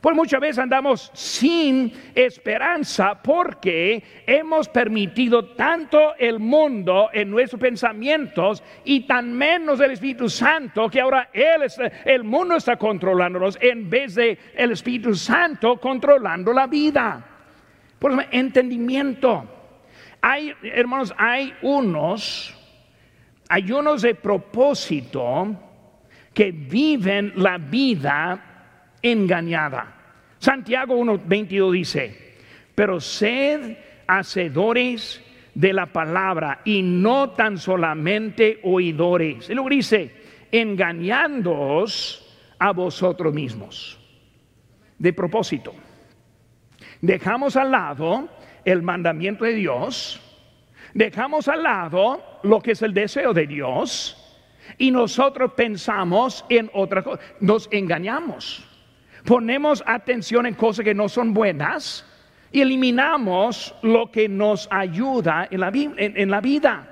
Pues 0.00 0.16
muchas 0.16 0.40
veces 0.40 0.58
andamos 0.58 1.12
sin 1.14 1.92
esperanza 2.12 3.22
porque 3.22 4.02
hemos 4.26 4.68
permitido 4.68 5.54
tanto 5.54 6.16
el 6.18 6.40
mundo 6.40 7.08
en 7.12 7.30
nuestros 7.30 7.60
pensamientos 7.60 8.64
y 8.84 9.06
tan 9.06 9.32
menos 9.32 9.78
el 9.78 9.92
Espíritu 9.92 10.28
Santo 10.28 10.90
que 10.90 11.00
ahora 11.00 11.28
él 11.32 11.62
el 12.04 12.24
mundo 12.24 12.56
está 12.56 12.76
controlándonos 12.76 13.56
en 13.60 13.88
vez 13.88 14.16
de 14.16 14.36
el 14.56 14.72
Espíritu 14.72 15.14
Santo 15.14 15.78
controlando 15.78 16.52
la 16.52 16.66
vida. 16.66 17.24
Por 18.00 18.10
eso, 18.10 18.22
entendimiento. 18.32 19.61
Hay, 20.22 20.54
hermanos, 20.62 21.12
hay 21.18 21.52
unos, 21.62 22.54
hay 23.48 23.72
unos 23.72 24.02
de 24.02 24.14
propósito 24.14 25.56
que 26.32 26.52
viven 26.52 27.32
la 27.36 27.58
vida 27.58 28.96
engañada. 29.02 29.96
Santiago 30.38 30.96
1.22 30.96 31.72
dice, 31.72 32.36
pero 32.74 33.00
sed 33.00 33.76
hacedores 34.06 35.20
de 35.54 35.72
la 35.72 35.86
palabra 35.86 36.60
y 36.64 36.82
no 36.82 37.30
tan 37.30 37.58
solamente 37.58 38.60
oidores. 38.62 39.50
Y 39.50 39.54
luego 39.54 39.68
dice, 39.68 40.14
engañándoos 40.52 42.32
a 42.58 42.72
vosotros 42.72 43.34
mismos. 43.34 43.98
De 44.98 45.12
propósito. 45.12 45.74
Dejamos 47.00 47.56
al 47.56 47.72
lado 47.72 48.28
el 48.64 48.82
mandamiento 48.82 49.44
de 49.44 49.54
Dios, 49.54 50.20
dejamos 50.94 51.48
al 51.48 51.62
lado 51.62 52.22
lo 52.42 52.60
que 52.60 52.72
es 52.72 52.82
el 52.82 52.94
deseo 52.94 53.32
de 53.32 53.46
Dios 53.46 54.18
y 54.78 54.90
nosotros 54.90 55.52
pensamos 55.54 56.44
en 56.48 56.70
otra 56.72 57.02
cosa, 57.02 57.20
nos 57.40 57.68
engañamos 57.70 58.68
ponemos 59.24 59.82
atención 59.86 60.46
en 60.46 60.54
cosas 60.54 60.84
que 60.84 60.94
no 60.94 61.08
son 61.08 61.32
buenas 61.34 62.06
y 62.50 62.60
eliminamos 62.60 63.74
lo 63.82 64.10
que 64.10 64.28
nos 64.28 64.68
ayuda 64.70 65.48
en 65.50 65.60
la, 66.30 66.40
vida. 66.40 66.88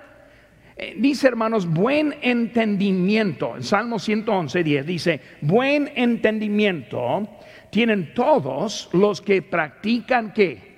Eh, 0.77 0.95
dice 0.97 1.29
hermanos, 1.29 1.67
buen 1.67 2.15
entendimiento. 2.23 3.57
En 3.57 3.63
Salmo 3.63 3.99
111, 3.99 4.63
10 4.63 4.87
dice, 4.87 5.21
buen 5.43 5.93
entendimiento 5.95 7.29
tienen 7.71 8.15
todos 8.15 8.89
los 8.93 9.21
que 9.21 9.43
practican 9.43 10.33
qué? 10.33 10.70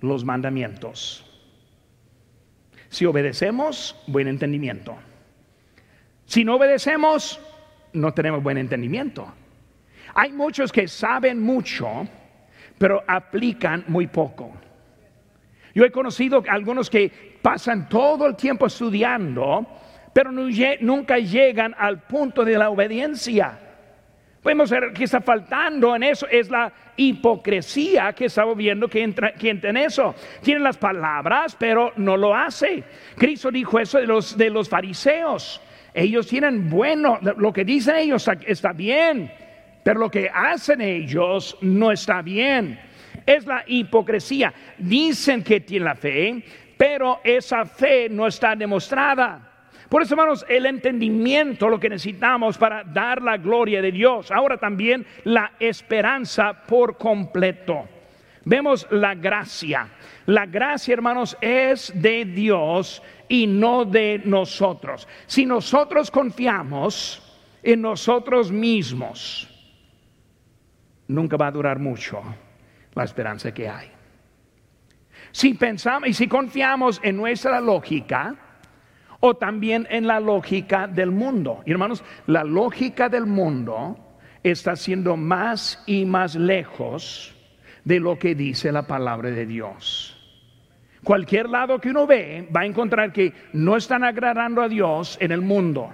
Los 0.00 0.24
mandamientos. 0.24 1.24
Si 2.88 3.04
obedecemos, 3.04 3.96
buen 4.06 4.28
entendimiento. 4.28 4.96
Si 6.24 6.44
no 6.44 6.56
obedecemos, 6.56 7.40
no 7.92 8.12
tenemos 8.12 8.42
buen 8.42 8.58
entendimiento. 8.58 9.32
Hay 10.14 10.32
muchos 10.32 10.72
que 10.72 10.88
saben 10.88 11.40
mucho, 11.40 12.06
pero 12.78 13.02
aplican 13.06 13.84
muy 13.88 14.06
poco. 14.06 14.52
Yo 15.74 15.84
he 15.84 15.90
conocido 15.90 16.42
algunos 16.48 16.88
que 16.88 17.38
pasan 17.42 17.88
todo 17.88 18.26
el 18.26 18.34
tiempo 18.34 18.66
estudiando, 18.66 19.66
pero 20.12 20.32
nunca 20.32 21.18
llegan 21.18 21.74
al 21.76 22.02
punto 22.02 22.44
de 22.44 22.56
la 22.56 22.70
obediencia. 22.70 23.65
Podemos 24.46 24.70
ver 24.70 24.92
que 24.92 25.02
está 25.02 25.20
faltando 25.20 25.96
en 25.96 26.04
eso, 26.04 26.28
es 26.28 26.48
la 26.48 26.72
hipocresía 26.96 28.12
que 28.12 28.26
estamos 28.26 28.56
viendo 28.56 28.86
que 28.86 29.02
entra, 29.02 29.32
que 29.32 29.50
entra 29.50 29.70
en 29.70 29.76
eso. 29.76 30.14
Tienen 30.40 30.62
las 30.62 30.76
palabras, 30.76 31.56
pero 31.58 31.92
no 31.96 32.16
lo 32.16 32.32
hace. 32.32 32.84
Cristo 33.16 33.50
dijo 33.50 33.80
eso 33.80 33.98
de 33.98 34.06
los, 34.06 34.38
de 34.38 34.48
los 34.48 34.68
fariseos. 34.68 35.60
Ellos 35.92 36.28
tienen 36.28 36.70
bueno, 36.70 37.18
lo 37.38 37.52
que 37.52 37.64
dicen 37.64 37.96
ellos 37.96 38.30
está 38.46 38.72
bien 38.72 39.32
pero 39.82 39.98
lo 39.98 40.10
que 40.12 40.30
hacen 40.32 40.80
ellos 40.80 41.58
no 41.62 41.90
está 41.90 42.22
bien. 42.22 42.78
Es 43.26 43.46
la 43.46 43.64
hipocresía. 43.66 44.54
Dicen 44.78 45.42
que 45.42 45.58
tienen 45.58 45.86
la 45.86 45.96
fe, 45.96 46.40
pero 46.76 47.18
esa 47.24 47.64
fe 47.64 48.08
no 48.08 48.28
está 48.28 48.54
demostrada. 48.54 49.55
Por 49.88 50.02
eso, 50.02 50.14
hermanos, 50.14 50.44
el 50.48 50.66
entendimiento, 50.66 51.68
lo 51.68 51.78
que 51.78 51.88
necesitamos 51.88 52.58
para 52.58 52.82
dar 52.82 53.22
la 53.22 53.36
gloria 53.36 53.80
de 53.80 53.92
Dios. 53.92 54.30
Ahora 54.30 54.58
también 54.58 55.06
la 55.24 55.52
esperanza 55.60 56.64
por 56.66 56.96
completo. 56.96 57.88
Vemos 58.44 58.86
la 58.90 59.14
gracia. 59.14 59.88
La 60.26 60.46
gracia, 60.46 60.94
hermanos, 60.94 61.36
es 61.40 61.92
de 61.94 62.24
Dios 62.24 63.02
y 63.28 63.46
no 63.46 63.84
de 63.84 64.22
nosotros. 64.24 65.06
Si 65.26 65.46
nosotros 65.46 66.10
confiamos 66.10 67.22
en 67.62 67.82
nosotros 67.82 68.50
mismos, 68.50 69.48
nunca 71.08 71.36
va 71.36 71.48
a 71.48 71.52
durar 71.52 71.78
mucho 71.78 72.22
la 72.94 73.04
esperanza 73.04 73.52
que 73.52 73.68
hay. 73.68 73.90
Si 75.30 75.54
pensamos 75.54 76.08
y 76.08 76.12
si 76.12 76.28
confiamos 76.28 77.00
en 77.02 77.16
nuestra 77.16 77.60
lógica 77.60 78.45
o 79.20 79.34
también 79.34 79.86
en 79.90 80.06
la 80.06 80.20
lógica 80.20 80.86
del 80.86 81.10
mundo, 81.10 81.62
hermanos, 81.66 82.04
la 82.26 82.44
lógica 82.44 83.08
del 83.08 83.26
mundo 83.26 83.98
está 84.42 84.76
siendo 84.76 85.16
más 85.16 85.82
y 85.86 86.04
más 86.04 86.34
lejos 86.34 87.34
de 87.84 88.00
lo 88.00 88.18
que 88.18 88.34
dice 88.34 88.72
la 88.72 88.86
palabra 88.86 89.30
de 89.30 89.46
Dios. 89.46 90.12
Cualquier 91.04 91.48
lado 91.48 91.80
que 91.80 91.90
uno 91.90 92.06
ve 92.06 92.48
va 92.54 92.62
a 92.62 92.66
encontrar 92.66 93.12
que 93.12 93.32
no 93.52 93.76
están 93.76 94.02
agradando 94.02 94.60
a 94.60 94.68
Dios 94.68 95.16
en 95.20 95.30
el 95.30 95.40
mundo. 95.40 95.92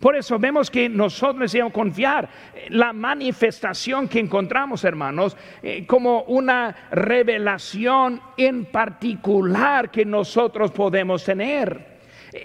Por 0.00 0.16
eso 0.16 0.38
vemos 0.38 0.70
que 0.70 0.88
nosotros 0.88 1.40
necesitamos 1.40 1.72
confiar 1.72 2.28
la 2.70 2.92
manifestación 2.92 4.08
que 4.08 4.18
encontramos, 4.18 4.84
hermanos, 4.84 5.36
eh, 5.62 5.86
como 5.86 6.22
una 6.22 6.74
revelación 6.90 8.20
en 8.36 8.66
particular 8.66 9.90
que 9.90 10.04
nosotros 10.04 10.72
podemos 10.72 11.24
tener. 11.24 11.93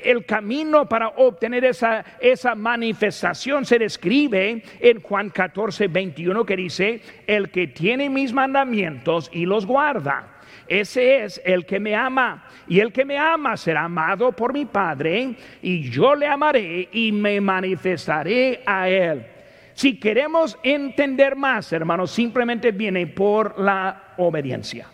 El 0.04 0.26
camino 0.26 0.88
para 0.88 1.10
obtener 1.10 1.66
esa, 1.66 2.06
esa 2.20 2.56
manifestación 2.56 3.66
se 3.66 3.80
describe 3.80 4.64
en 4.80 5.02
Juan 5.02 5.30
14, 5.30 5.88
21, 5.88 6.46
que 6.46 6.56
dice, 6.56 7.02
el 7.26 7.50
que 7.50 7.68
tiene 7.68 8.10
mis 8.10 8.32
mandamientos 8.32 9.30
y 9.34 9.46
los 9.46 9.66
guarda 9.66 10.40
ese 10.70 11.24
es 11.24 11.42
el 11.44 11.66
que 11.66 11.80
me 11.80 11.96
ama. 11.96 12.46
Y 12.68 12.80
el 12.80 12.94
que 12.94 13.04
me 13.04 13.18
ama 13.18 13.58
será 13.58 13.86
amado 13.86 14.32
por 14.32 14.54
mi 14.54 14.66
Padre. 14.66 15.36
Y 15.64 15.90
yo 15.90 16.16
le 16.16 16.28
amaré 16.28 16.88
y 16.92 17.12
me 17.12 17.42
manifestaré 17.42 18.62
a 18.66 18.88
él. 18.88 19.26
Si 19.74 20.00
queremos 20.00 20.60
entender 20.62 21.36
más, 21.36 21.74
hermanos, 21.74 22.12
simplemente 22.12 22.72
viene 22.72 23.08
por 23.08 23.60
la 23.60 24.14
obediencia. 24.18 24.88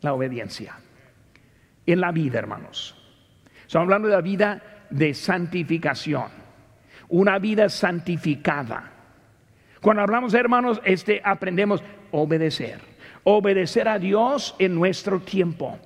La 0.00 0.12
obediencia. 0.12 0.78
En 1.86 2.00
la 2.00 2.10
vida, 2.10 2.40
hermanos. 2.40 3.03
Estamos 3.74 3.86
hablando 3.86 4.06
de 4.06 4.14
la 4.14 4.20
vida 4.20 4.62
de 4.88 5.12
santificación. 5.14 6.28
Una 7.08 7.40
vida 7.40 7.68
santificada. 7.68 8.88
Cuando 9.80 10.00
hablamos, 10.00 10.32
hermanos, 10.32 10.80
este 10.84 11.20
aprendemos 11.24 11.82
obedecer 12.12 12.78
Obedecer 13.24 13.88
a 13.88 13.98
Dios 13.98 14.54
en 14.60 14.76
nuestro 14.76 15.18
tiempo. 15.18 15.76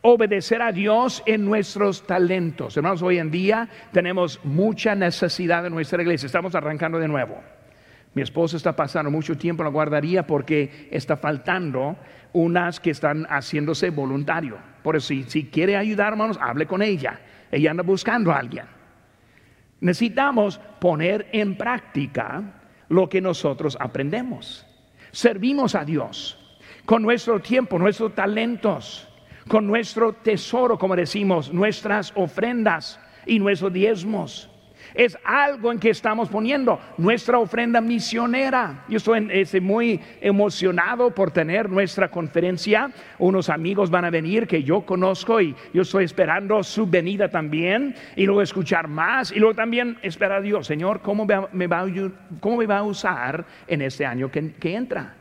Obedecer 0.00 0.62
a 0.62 0.72
Dios 0.72 1.22
en 1.26 1.44
nuestros 1.44 2.06
talentos. 2.06 2.78
Hermanos, 2.78 3.02
hoy 3.02 3.18
en 3.18 3.30
día 3.30 3.68
tenemos 3.92 4.40
mucha 4.42 4.94
necesidad 4.94 5.66
en 5.66 5.74
nuestra 5.74 6.00
iglesia. 6.00 6.24
Estamos 6.24 6.54
arrancando 6.54 6.98
de 6.98 7.08
nuevo. 7.08 7.42
Mi 8.14 8.22
esposa 8.22 8.56
está 8.56 8.74
pasando 8.74 9.10
mucho 9.10 9.36
tiempo 9.36 9.62
en 9.62 9.66
la 9.66 9.72
guardería 9.72 10.26
porque 10.26 10.88
está 10.90 11.18
faltando 11.18 11.94
unas 12.32 12.80
que 12.80 12.88
están 12.88 13.26
haciéndose 13.26 13.90
voluntario. 13.90 14.71
Por 14.82 14.96
eso, 14.96 15.08
si, 15.08 15.24
si 15.24 15.46
quiere 15.46 15.76
ayudar, 15.76 16.12
hermanos, 16.12 16.38
hable 16.40 16.66
con 16.66 16.82
ella. 16.82 17.20
Ella 17.50 17.70
anda 17.70 17.82
buscando 17.82 18.32
a 18.32 18.38
alguien. 18.38 18.64
Necesitamos 19.80 20.58
poner 20.80 21.28
en 21.32 21.56
práctica 21.56 22.42
lo 22.88 23.08
que 23.08 23.20
nosotros 23.20 23.76
aprendemos. 23.80 24.66
Servimos 25.10 25.74
a 25.74 25.84
Dios 25.84 26.38
con 26.84 27.02
nuestro 27.02 27.40
tiempo, 27.40 27.78
nuestros 27.78 28.14
talentos, 28.14 29.08
con 29.48 29.66
nuestro 29.66 30.12
tesoro, 30.12 30.78
como 30.78 30.96
decimos, 30.96 31.52
nuestras 31.52 32.12
ofrendas 32.14 33.00
y 33.26 33.38
nuestros 33.38 33.72
diezmos. 33.72 34.48
Es 34.94 35.18
algo 35.24 35.72
en 35.72 35.78
que 35.78 35.90
estamos 35.90 36.28
poniendo 36.28 36.78
nuestra 36.98 37.38
ofrenda 37.38 37.80
misionera. 37.80 38.84
Yo 38.88 38.96
estoy 38.96 39.60
muy 39.60 40.00
emocionado 40.20 41.14
por 41.14 41.30
tener 41.30 41.70
nuestra 41.70 42.10
conferencia. 42.10 42.90
Unos 43.18 43.48
amigos 43.48 43.90
van 43.90 44.04
a 44.04 44.10
venir 44.10 44.46
que 44.46 44.62
yo 44.62 44.82
conozco 44.82 45.40
y 45.40 45.54
yo 45.72 45.82
estoy 45.82 46.04
esperando 46.04 46.62
su 46.62 46.86
venida 46.86 47.28
también. 47.28 47.94
Y 48.16 48.26
luego 48.26 48.42
escuchar 48.42 48.88
más. 48.88 49.32
Y 49.32 49.38
luego 49.38 49.54
también 49.54 49.98
esperar 50.02 50.38
a 50.38 50.40
Dios, 50.40 50.66
Señor, 50.66 51.00
¿cómo 51.00 51.26
me 51.52 51.66
va, 51.66 51.86
cómo 52.40 52.56
me 52.56 52.66
va 52.66 52.78
a 52.78 52.82
usar 52.82 53.44
en 53.66 53.82
este 53.82 54.06
año 54.06 54.30
que 54.30 54.74
entra? 54.74 55.16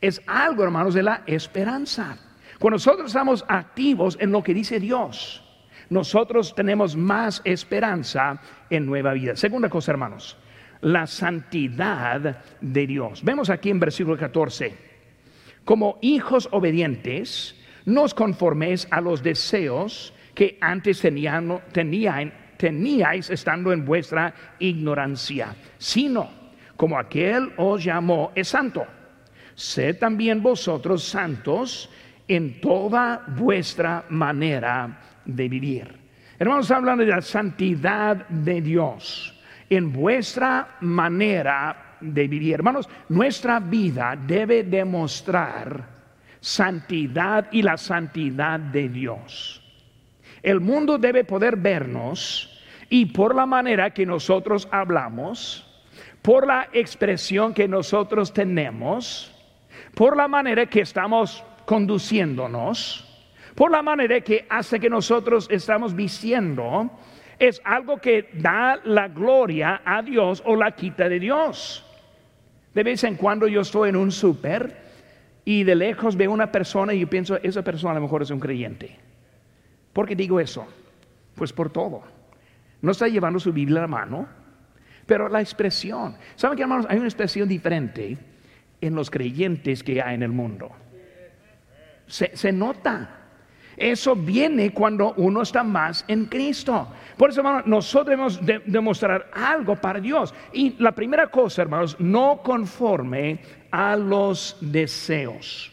es 0.00 0.22
algo, 0.26 0.64
hermanos, 0.64 0.94
de 0.94 1.02
la 1.02 1.22
esperanza. 1.26 2.16
Cuando 2.58 2.76
nosotros 2.76 3.08
estamos 3.08 3.44
activos 3.48 4.16
en 4.20 4.32
lo 4.32 4.42
que 4.42 4.54
dice 4.54 4.80
Dios, 4.80 5.44
nosotros 5.90 6.54
tenemos 6.54 6.96
más 6.96 7.42
esperanza 7.44 8.40
en 8.70 8.86
nueva 8.86 9.12
vida. 9.12 9.36
Segunda 9.36 9.68
cosa, 9.68 9.92
hermanos, 9.92 10.36
la 10.80 11.06
santidad 11.06 12.42
de 12.60 12.86
Dios. 12.86 13.22
Vemos 13.22 13.50
aquí 13.50 13.70
en 13.70 13.80
versículo 13.80 14.16
14, 14.16 14.74
como 15.64 15.98
hijos 16.00 16.48
obedientes, 16.52 17.56
nos 17.84 18.14
conforméis 18.14 18.86
a 18.90 19.00
los 19.00 19.22
deseos 19.22 20.14
que 20.34 20.56
antes 20.60 21.00
tenían, 21.00 22.32
teníais 22.56 23.30
estando 23.30 23.72
en 23.72 23.84
vuestra 23.84 24.32
ignorancia, 24.58 25.54
sino 25.76 26.30
como 26.76 26.98
aquel 26.98 27.52
os 27.56 27.84
llamó 27.84 28.32
es 28.34 28.48
santo 28.48 28.86
sed 29.60 29.98
también 29.98 30.42
vosotros 30.42 31.04
santos 31.04 31.90
en 32.30 32.60
toda 32.60 33.24
vuestra 33.26 34.04
manera 34.08 35.00
de 35.24 35.48
vivir. 35.48 35.98
Hermanos, 36.38 36.70
hablando 36.70 37.04
de 37.04 37.10
la 37.10 37.20
santidad 37.22 38.28
de 38.28 38.62
Dios 38.62 39.36
en 39.68 39.92
vuestra 39.92 40.76
manera 40.80 41.96
de 42.00 42.28
vivir. 42.28 42.54
Hermanos, 42.54 42.88
nuestra 43.08 43.58
vida 43.58 44.16
debe 44.16 44.62
demostrar 44.62 45.84
santidad 46.38 47.48
y 47.50 47.62
la 47.62 47.76
santidad 47.76 48.60
de 48.60 48.88
Dios. 48.88 49.60
El 50.40 50.60
mundo 50.60 50.98
debe 50.98 51.24
poder 51.24 51.56
vernos 51.56 52.62
y 52.88 53.06
por 53.06 53.34
la 53.34 53.44
manera 53.44 53.90
que 53.90 54.06
nosotros 54.06 54.68
hablamos, 54.70 55.66
por 56.22 56.46
la 56.46 56.68
expresión 56.72 57.52
que 57.54 57.66
nosotros 57.66 58.32
tenemos, 58.32 59.36
por 59.96 60.16
la 60.16 60.28
manera 60.28 60.66
que 60.66 60.82
estamos 60.82 61.44
conduciéndonos, 61.70 63.06
por 63.54 63.70
la 63.70 63.80
manera 63.80 64.20
que 64.22 64.44
hace 64.50 64.80
que 64.80 64.90
nosotros 64.90 65.46
estamos 65.52 65.94
vistiendo, 65.94 66.90
es 67.38 67.62
algo 67.64 67.98
que 67.98 68.28
da 68.32 68.80
la 68.82 69.06
gloria 69.06 69.80
a 69.84 70.02
Dios 70.02 70.42
o 70.46 70.56
la 70.56 70.72
quita 70.72 71.08
de 71.08 71.20
Dios. 71.20 71.86
De 72.74 72.82
vez 72.82 73.04
en 73.04 73.14
cuando 73.14 73.46
yo 73.46 73.60
estoy 73.60 73.90
en 73.90 73.94
un 73.94 74.10
súper 74.10 74.82
y 75.44 75.62
de 75.62 75.76
lejos 75.76 76.16
veo 76.16 76.32
una 76.32 76.50
persona 76.50 76.92
y 76.92 76.98
yo 76.98 77.08
pienso, 77.08 77.38
esa 77.40 77.62
persona 77.62 77.92
a 77.92 77.94
lo 77.94 78.00
mejor 78.00 78.22
es 78.22 78.30
un 78.30 78.40
creyente. 78.40 78.96
¿Por 79.92 80.08
qué 80.08 80.16
digo 80.16 80.40
eso? 80.40 80.66
Pues 81.36 81.52
por 81.52 81.70
todo. 81.70 82.02
No 82.82 82.90
está 82.90 83.06
llevando 83.06 83.38
su 83.38 83.52
Biblia 83.52 83.78
a 83.78 83.82
la 83.82 83.86
mano, 83.86 84.26
pero 85.06 85.28
la 85.28 85.40
expresión. 85.40 86.16
¿Saben 86.34 86.56
qué, 86.56 86.62
hermanos? 86.62 86.86
Hay 86.88 86.96
una 86.96 87.06
expresión 87.06 87.48
diferente 87.48 88.18
en 88.80 88.94
los 88.96 89.08
creyentes 89.08 89.84
que 89.84 90.02
hay 90.02 90.16
en 90.16 90.24
el 90.24 90.32
mundo. 90.32 90.72
Se, 92.10 92.52
nota. 92.52 93.16
Eso 93.76 94.14
viene 94.14 94.72
cuando 94.74 95.14
uno 95.16 95.42
está 95.42 95.62
más 95.62 96.04
en 96.08 96.26
Cristo. 96.26 96.88
Por 97.16 97.30
eso, 97.30 97.40
hermanos, 97.40 97.66
nosotros 97.66 98.40
debemos 98.40 98.66
demostrar 98.66 99.30
algo 99.32 99.76
para 99.76 100.00
Dios. 100.00 100.34
Y 100.52 100.74
la 100.78 100.92
primera 100.92 101.28
cosa, 101.28 101.62
hermanos, 101.62 101.96
no 101.98 102.40
conforme 102.42 103.40
a 103.70 103.96
los 103.96 104.58
deseos. 104.60 105.72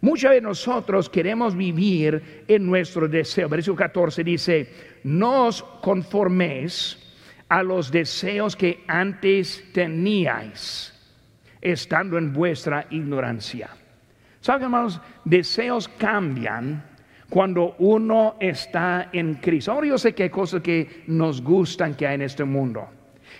Muchas 0.00 0.30
veces 0.30 0.42
nosotros 0.42 1.08
queremos 1.08 1.56
vivir 1.56 2.44
en 2.46 2.66
nuestro 2.66 3.08
deseo. 3.08 3.48
Versículo 3.48 3.78
14 3.78 4.22
dice, 4.22 4.72
no 5.04 5.46
os 5.46 5.62
conforméis 5.80 6.98
a 7.48 7.62
los 7.62 7.90
deseos 7.90 8.56
que 8.56 8.84
antes 8.86 9.64
teníais 9.72 10.92
estando 11.60 12.18
en 12.18 12.32
vuestra 12.32 12.86
ignorancia. 12.90 13.70
¿Saben, 14.42 14.64
hermanos? 14.64 15.00
Deseos 15.24 15.86
cambian 15.86 16.84
cuando 17.30 17.76
uno 17.78 18.34
está 18.40 19.08
en 19.12 19.34
Cristo. 19.34 19.70
Ahora 19.70 19.86
yo 19.86 19.96
sé 19.96 20.14
que 20.14 20.24
hay 20.24 20.30
cosas 20.30 20.60
que 20.60 21.04
nos 21.06 21.40
gustan 21.40 21.94
que 21.94 22.08
hay 22.08 22.16
en 22.16 22.22
este 22.22 22.44
mundo. 22.44 22.88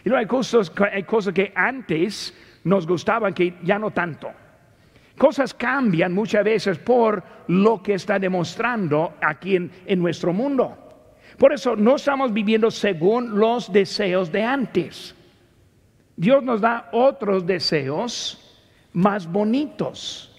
Y 0.04 0.08
no 0.08 0.16
hay 0.16 0.26
cosas, 0.26 0.72
hay 0.92 1.02
cosas 1.02 1.34
que 1.34 1.52
antes 1.56 2.32
nos 2.62 2.86
gustaban 2.86 3.34
que 3.34 3.54
ya 3.64 3.80
no 3.80 3.90
tanto. 3.90 4.30
Cosas 5.18 5.52
cambian 5.52 6.14
muchas 6.14 6.44
veces 6.44 6.78
por 6.78 7.22
lo 7.48 7.82
que 7.82 7.94
está 7.94 8.20
demostrando 8.20 9.14
aquí 9.20 9.56
en, 9.56 9.72
en 9.84 9.98
nuestro 10.00 10.32
mundo. 10.32 10.78
Por 11.36 11.52
eso 11.52 11.74
no 11.74 11.96
estamos 11.96 12.32
viviendo 12.32 12.70
según 12.70 13.40
los 13.40 13.72
deseos 13.72 14.30
de 14.30 14.44
antes. 14.44 15.16
Dios 16.14 16.44
nos 16.44 16.60
da 16.60 16.90
otros 16.92 17.44
deseos 17.44 18.38
más 18.92 19.26
bonitos. 19.26 20.31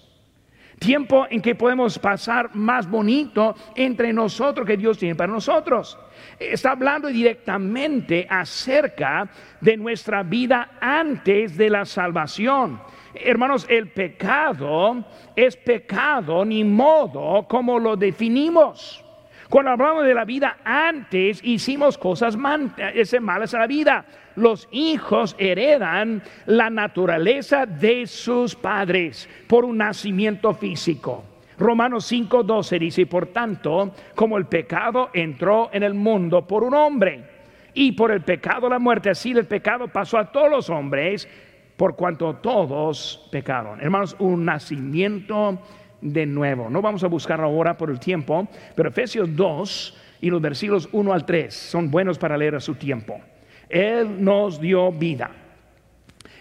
Tiempo 0.78 1.26
en 1.30 1.40
que 1.40 1.54
podemos 1.54 1.98
pasar 1.98 2.54
más 2.54 2.88
bonito 2.88 3.54
entre 3.74 4.12
nosotros 4.12 4.66
que 4.66 4.76
Dios 4.76 4.98
tiene 4.98 5.14
para 5.14 5.32
nosotros. 5.32 5.98
Está 6.38 6.72
hablando 6.72 7.08
directamente 7.08 8.26
acerca 8.28 9.28
de 9.60 9.76
nuestra 9.76 10.22
vida 10.22 10.72
antes 10.80 11.56
de 11.56 11.70
la 11.70 11.84
salvación. 11.84 12.80
Hermanos, 13.14 13.66
el 13.68 13.88
pecado 13.88 15.04
es 15.36 15.56
pecado 15.56 16.44
ni 16.44 16.64
modo 16.64 17.46
como 17.48 17.78
lo 17.78 17.96
definimos. 17.96 19.04
Cuando 19.48 19.70
hablamos 19.70 20.04
de 20.04 20.14
la 20.14 20.24
vida 20.24 20.58
antes, 20.64 21.40
hicimos 21.44 21.96
cosas 21.96 22.36
malas 22.36 23.54
en 23.54 23.60
la 23.60 23.66
vida. 23.66 24.04
Los 24.36 24.68
hijos 24.72 25.36
heredan 25.38 26.22
la 26.46 26.70
naturaleza 26.70 27.66
de 27.66 28.06
sus 28.06 28.54
padres 28.54 29.28
por 29.46 29.64
un 29.64 29.78
nacimiento 29.78 30.54
físico. 30.54 31.24
Romanos 31.58 32.10
5:12 32.10 32.78
dice, 32.78 33.06
por 33.06 33.26
tanto, 33.26 33.92
como 34.14 34.36
el 34.36 34.46
pecado 34.46 35.10
entró 35.12 35.70
en 35.72 35.84
el 35.84 35.94
mundo 35.94 36.46
por 36.46 36.64
un 36.64 36.74
hombre, 36.74 37.34
y 37.74 37.92
por 37.92 38.12
el 38.12 38.22
pecado 38.22 38.68
la 38.68 38.78
muerte, 38.78 39.10
así 39.10 39.32
el 39.32 39.46
pecado 39.46 39.88
pasó 39.88 40.18
a 40.18 40.30
todos 40.30 40.48
los 40.48 40.70
hombres, 40.70 41.28
por 41.76 41.96
cuanto 41.96 42.36
todos 42.36 43.28
pecaron. 43.32 43.80
Hermanos, 43.80 44.14
un 44.20 44.44
nacimiento 44.44 45.58
de 46.00 46.24
nuevo. 46.24 46.70
No 46.70 46.80
vamos 46.80 47.02
a 47.02 47.08
buscar 47.08 47.40
ahora 47.40 47.76
por 47.76 47.90
el 47.90 47.98
tiempo, 47.98 48.46
pero 48.76 48.88
Efesios 48.88 49.34
2 49.34 50.00
y 50.20 50.30
los 50.30 50.40
versículos 50.40 50.88
1 50.92 51.12
al 51.12 51.26
3 51.26 51.52
son 51.52 51.90
buenos 51.90 52.18
para 52.18 52.38
leer 52.38 52.54
a 52.54 52.60
su 52.60 52.76
tiempo. 52.76 53.20
Él 53.68 54.22
nos 54.22 54.60
dio 54.60 54.92
vida. 54.92 55.30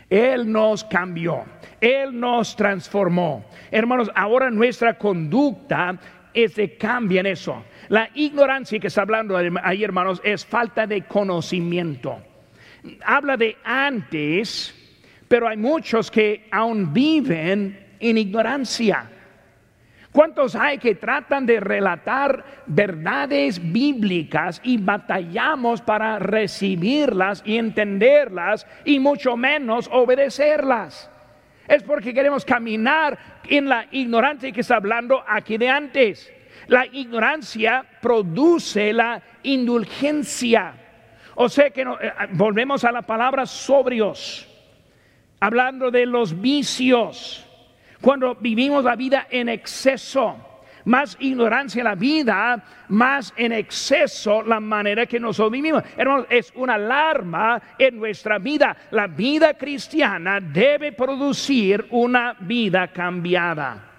Él 0.10 0.52
nos 0.52 0.84
cambió. 0.84 1.44
Él 1.82 2.20
nos 2.20 2.56
transformó. 2.56 3.46
Hermanos, 3.72 4.12
ahora 4.16 4.50
nuestra 4.50 4.98
conducta 4.98 5.98
es 6.34 6.56
de 6.56 6.78
cambio 6.78 7.20
en 7.20 7.28
eso. 7.28 7.64
La 7.90 8.10
ignorancia 8.14 8.80
que 8.80 8.88
está 8.88 9.02
hablando 9.02 9.38
ahí, 9.38 9.84
hermanos, 9.84 10.22
es 10.24 10.46
falta 10.46 10.88
de 10.88 11.04
conocimiento. 11.04 12.22
Habla 13.06 13.38
de 13.38 13.58
antes, 13.64 14.74
pero 15.28 15.48
hay 15.48 15.58
muchos 15.58 16.12
que 16.12 16.48
aún 16.52 16.94
viven 16.94 17.96
en 18.00 18.18
ignorancia. 18.18 19.10
¿Cuántos 20.14 20.56
hay 20.56 20.78
que 20.78 20.94
tratan 20.94 21.48
de 21.48 21.60
relatar 21.60 22.46
verdades 22.68 23.60
bíblicas 23.60 24.62
y 24.64 24.78
batallamos 24.78 25.82
para 25.82 26.20
recibirlas 26.20 27.42
y 27.44 27.58
entenderlas 27.58 28.68
y 28.86 29.00
mucho 29.00 29.36
menos 29.36 29.90
obedecerlas? 29.92 31.10
Es 31.68 31.82
porque 31.82 32.14
queremos 32.14 32.46
caminar 32.46 33.18
en 33.50 33.68
la 33.68 33.88
ignorancia 33.90 34.52
que 34.52 34.62
está 34.62 34.76
hablando 34.76 35.24
aquí 35.28 35.58
de 35.58 35.70
antes. 35.70 36.32
La 36.68 36.86
ignorancia 36.86 37.84
produce 38.00 38.94
la 38.94 39.20
indulgencia. 39.42 40.76
O 41.34 41.50
sea 41.50 41.72
que 41.72 41.82
eh, 41.82 41.86
volvemos 42.34 42.84
a 42.84 42.92
la 42.92 43.02
palabra 43.02 43.48
sobrios, 43.48 44.48
hablando 45.40 45.90
de 45.90 46.06
los 46.06 46.40
vicios 46.40 47.43
cuando 48.04 48.36
vivimos 48.36 48.84
la 48.84 48.98
vida 48.98 49.28
en 49.32 49.48
exceso. 49.48 50.36
Más 50.84 51.16
ignorancia 51.22 51.82
la 51.86 51.96
vida, 51.96 52.62
más 52.90 53.34
en 53.38 53.54
exceso 53.54 54.44
la 54.44 54.60
manera 54.60 55.06
que 55.06 55.22
nosotros 55.22 55.54
vivimos. 55.54 55.84
Hermanos, 55.96 56.28
es 56.30 56.52
una 56.56 56.74
alarma 56.74 57.62
en 57.80 57.98
nuestra 57.98 58.40
vida. 58.40 58.76
La 58.92 59.08
vida 59.08 59.54
cristiana 59.54 60.42
debe 60.42 60.92
producir 60.92 61.88
una 61.92 62.36
vida 62.42 62.90
cambiada. 62.90 63.92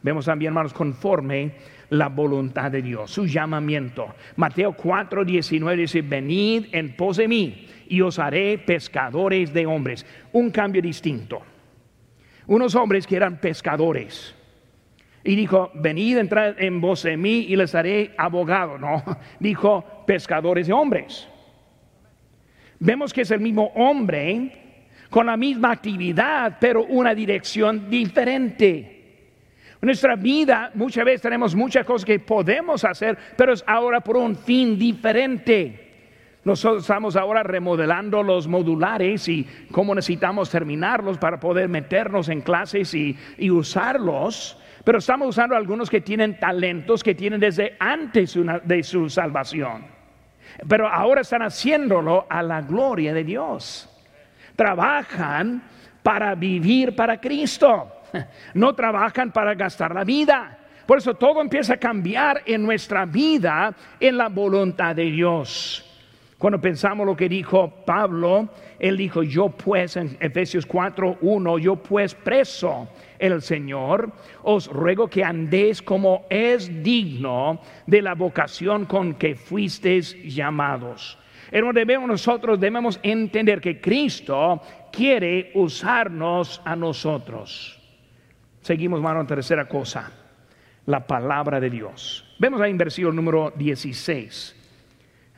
Vemos 0.00 0.24
también, 0.24 0.52
hermanos, 0.52 0.72
conforme 0.72 1.52
la 1.90 2.08
voluntad 2.08 2.70
de 2.70 2.80
Dios, 2.80 3.10
su 3.10 3.26
llamamiento. 3.26 4.14
Mateo 4.36 4.72
4, 4.72 5.22
19 5.22 5.82
dice, 5.82 6.00
venid 6.00 6.68
en 6.72 6.96
pos 6.96 7.18
de 7.18 7.28
mí 7.28 7.68
y 7.88 8.00
os 8.00 8.18
haré 8.18 8.56
pescadores 8.56 9.52
de 9.52 9.66
hombres. 9.66 10.06
Un 10.32 10.50
cambio 10.50 10.80
distinto 10.80 11.42
unos 12.50 12.74
hombres 12.74 13.06
que 13.06 13.14
eran 13.14 13.38
pescadores. 13.38 14.34
Y 15.22 15.36
dijo, 15.36 15.70
venid, 15.74 16.18
entrad 16.18 16.60
en 16.60 16.80
vos 16.80 17.04
de 17.04 17.16
mí 17.16 17.46
y 17.48 17.54
les 17.54 17.74
haré 17.76 18.12
abogado. 18.18 18.76
No, 18.76 19.04
dijo 19.38 19.84
pescadores 20.04 20.66
de 20.66 20.72
hombres. 20.72 21.28
Vemos 22.80 23.12
que 23.12 23.20
es 23.22 23.30
el 23.30 23.38
mismo 23.40 23.66
hombre 23.76 24.50
con 25.10 25.26
la 25.26 25.36
misma 25.36 25.70
actividad, 25.70 26.56
pero 26.60 26.84
una 26.84 27.14
dirección 27.14 27.88
diferente. 27.88 28.96
En 29.80 29.86
nuestra 29.86 30.16
vida 30.16 30.72
muchas 30.74 31.04
veces 31.04 31.22
tenemos 31.22 31.54
muchas 31.54 31.86
cosas 31.86 32.04
que 32.04 32.18
podemos 32.18 32.84
hacer, 32.84 33.16
pero 33.36 33.52
es 33.52 33.62
ahora 33.64 34.00
por 34.00 34.16
un 34.16 34.34
fin 34.34 34.76
diferente. 34.76 35.89
Nosotros 36.42 36.84
estamos 36.84 37.16
ahora 37.16 37.42
remodelando 37.42 38.22
los 38.22 38.48
modulares 38.48 39.28
y 39.28 39.46
cómo 39.70 39.94
necesitamos 39.94 40.48
terminarlos 40.48 41.18
para 41.18 41.38
poder 41.38 41.68
meternos 41.68 42.30
en 42.30 42.40
clases 42.40 42.94
y, 42.94 43.16
usarlos. 43.50 44.56
Pero 44.82 44.98
estamos 44.98 45.28
usando 45.28 45.54
algunos 45.54 45.90
que 45.90 46.00
tienen 46.00 46.40
talentos 46.40 47.04
que 47.04 47.14
tienen 47.14 47.40
desde 47.40 47.76
antes 47.78 48.38
de 48.64 48.82
su 48.82 49.10
salvación. 49.10 49.84
Pero 50.66 50.88
ahora 50.88 51.20
están 51.20 51.42
haciéndolo 51.42 52.26
a 52.28 52.42
la 52.42 52.62
gloria 52.62 53.12
de 53.12 53.22
Dios. 53.22 53.88
Trabajan 54.56 55.62
para 56.02 56.34
vivir 56.34 56.96
para 56.96 57.20
Cristo. 57.20 57.96
No 58.54 58.74
trabajan 58.74 59.30
para 59.30 59.54
gastar 59.54 59.94
la 59.94 60.02
vida. 60.02 60.58
Por 60.84 60.98
eso 60.98 61.14
todo 61.14 61.40
empieza 61.40 61.74
a 61.74 61.76
cambiar 61.76 62.42
en 62.44 62.64
nuestra 62.64 63.04
vida 63.04 63.72
en 64.00 64.16
la 64.16 64.28
voluntad 64.28 64.96
de 64.96 65.04
Dios. 65.04 65.89
Cuando 66.40 66.58
pensamos 66.58 67.04
lo 67.04 67.14
que 67.14 67.28
dijo 67.28 67.84
Pablo, 67.84 68.48
él 68.78 68.96
dijo, 68.96 69.22
yo 69.22 69.50
pues 69.50 69.98
en 69.98 70.16
Efesios 70.20 70.64
4, 70.64 71.18
1, 71.20 71.58
yo 71.58 71.76
pues 71.76 72.14
preso 72.14 72.88
el 73.18 73.42
Señor, 73.42 74.10
os 74.42 74.66
ruego 74.66 75.06
que 75.06 75.22
andéis 75.22 75.82
como 75.82 76.24
es 76.30 76.82
digno 76.82 77.60
de 77.86 78.00
la 78.00 78.14
vocación 78.14 78.86
con 78.86 79.16
que 79.16 79.34
fuisteis 79.34 80.16
llamados. 80.34 81.18
Pero 81.50 81.74
debemos 81.74 82.08
nosotros 82.08 82.58
debemos 82.58 82.98
entender 83.02 83.60
que 83.60 83.78
Cristo 83.78 84.62
quiere 84.90 85.50
usarnos 85.52 86.62
a 86.64 86.74
nosotros. 86.74 87.78
Seguimos, 88.62 89.02
mano, 89.02 89.26
tercera 89.26 89.68
cosa, 89.68 90.10
la 90.86 91.06
palabra 91.06 91.60
de 91.60 91.68
Dios. 91.68 92.34
Vemos 92.38 92.62
ahí 92.62 92.70
en 92.70 92.78
versículo 92.78 93.12
número 93.12 93.52
16. 93.54 94.56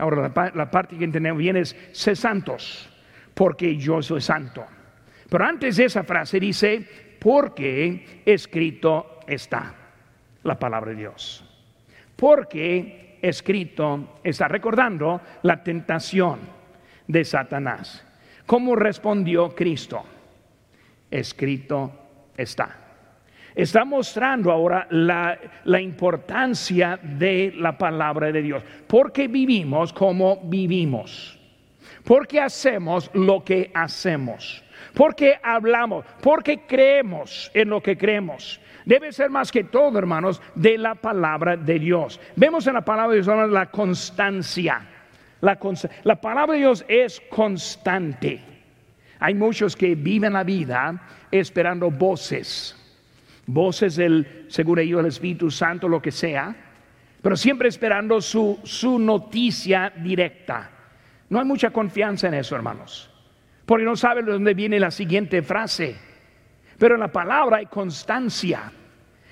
Ahora, 0.02 0.32
la, 0.52 0.68
parte 0.68 0.98
que 0.98 1.04
entendemos 1.04 1.38
bien 1.38 1.56
es, 1.56 1.76
sé 1.92 2.16
santos, 2.16 2.90
porque 3.34 3.76
yo 3.76 4.02
soy 4.02 4.20
santo. 4.20 4.66
Pero 5.28 5.44
antes 5.44 5.76
de 5.76 5.84
esa 5.84 6.02
frase 6.02 6.40
dice, 6.40 7.16
porque 7.20 8.22
escrito 8.26 9.20
está 9.28 9.72
la 10.42 10.58
palabra 10.58 10.90
de 10.90 10.96
Dios. 10.96 11.44
Porque 12.16 13.20
escrito 13.22 14.18
está 14.24 14.48
recordando 14.48 15.20
la 15.42 15.62
tentación 15.62 16.40
de 17.06 17.24
Satanás. 17.24 18.04
¿Cómo 18.44 18.74
respondió 18.74 19.50
Cristo? 19.50 20.02
Escrito 21.12 21.92
está 22.36 22.81
está 23.54 23.84
mostrando 23.84 24.50
ahora 24.50 24.86
la, 24.90 25.38
importancia 25.80 26.98
de 27.02 27.52
la 27.56 27.76
palabra 27.76 28.32
de 28.32 28.42
Dios. 28.42 28.62
Porque 28.86 29.28
vivimos 29.28 29.92
como 29.92 30.40
vivimos. 30.44 31.38
Porque 32.04 32.40
hacemos 32.40 33.10
lo 33.14 33.44
que 33.44 33.70
hacemos. 33.74 34.64
Porque 34.94 35.38
hablamos. 35.42 36.04
Porque 36.20 36.62
creemos 36.66 37.50
en 37.54 37.68
lo 37.68 37.82
que 37.82 37.96
creemos. 37.96 38.60
Debe 38.84 39.12
ser 39.12 39.30
más 39.30 39.52
que 39.52 39.64
todo, 39.64 39.98
hermanos, 39.98 40.42
de 40.54 40.76
la 40.76 40.94
palabra 40.94 41.56
de 41.56 41.78
Dios. 41.78 42.20
Vemos 42.34 42.66
en 42.66 42.74
la 42.74 42.84
palabra 42.84 43.14
de 43.14 43.22
Dios 43.22 43.50
la 43.50 43.70
constancia. 43.70 44.88
La, 45.40 45.58
la 46.02 46.20
palabra 46.20 46.54
de 46.54 46.60
Dios 46.60 46.84
es 46.88 47.20
constante. 47.30 48.40
Hay 49.20 49.34
muchos 49.34 49.76
que 49.76 49.94
viven 49.94 50.32
la 50.32 50.42
vida 50.42 51.00
esperando 51.30 51.90
voces 51.90 52.76
voces 53.46 53.96
del, 53.96 54.46
según 54.48 54.78
ellos, 54.78 55.00
el 55.00 55.06
Espíritu 55.06 55.50
Santo, 55.50 55.88
lo 55.88 56.00
que 56.00 56.10
sea, 56.10 56.54
pero 57.20 57.36
siempre 57.36 57.68
esperando 57.68 58.20
su, 58.20 58.58
su 58.64 58.98
noticia 58.98 59.92
directa. 59.96 60.70
No 61.28 61.38
hay 61.38 61.44
mucha 61.44 61.70
confianza 61.70 62.28
en 62.28 62.34
eso, 62.34 62.56
hermanos, 62.56 63.10
porque 63.64 63.84
no 63.84 63.96
saben 63.96 64.26
de 64.26 64.32
dónde 64.32 64.54
viene 64.54 64.78
la 64.78 64.90
siguiente 64.90 65.42
frase. 65.42 65.96
Pero 66.78 66.94
en 66.94 67.00
la 67.00 67.12
palabra 67.12 67.58
hay 67.58 67.66
constancia. 67.66 68.72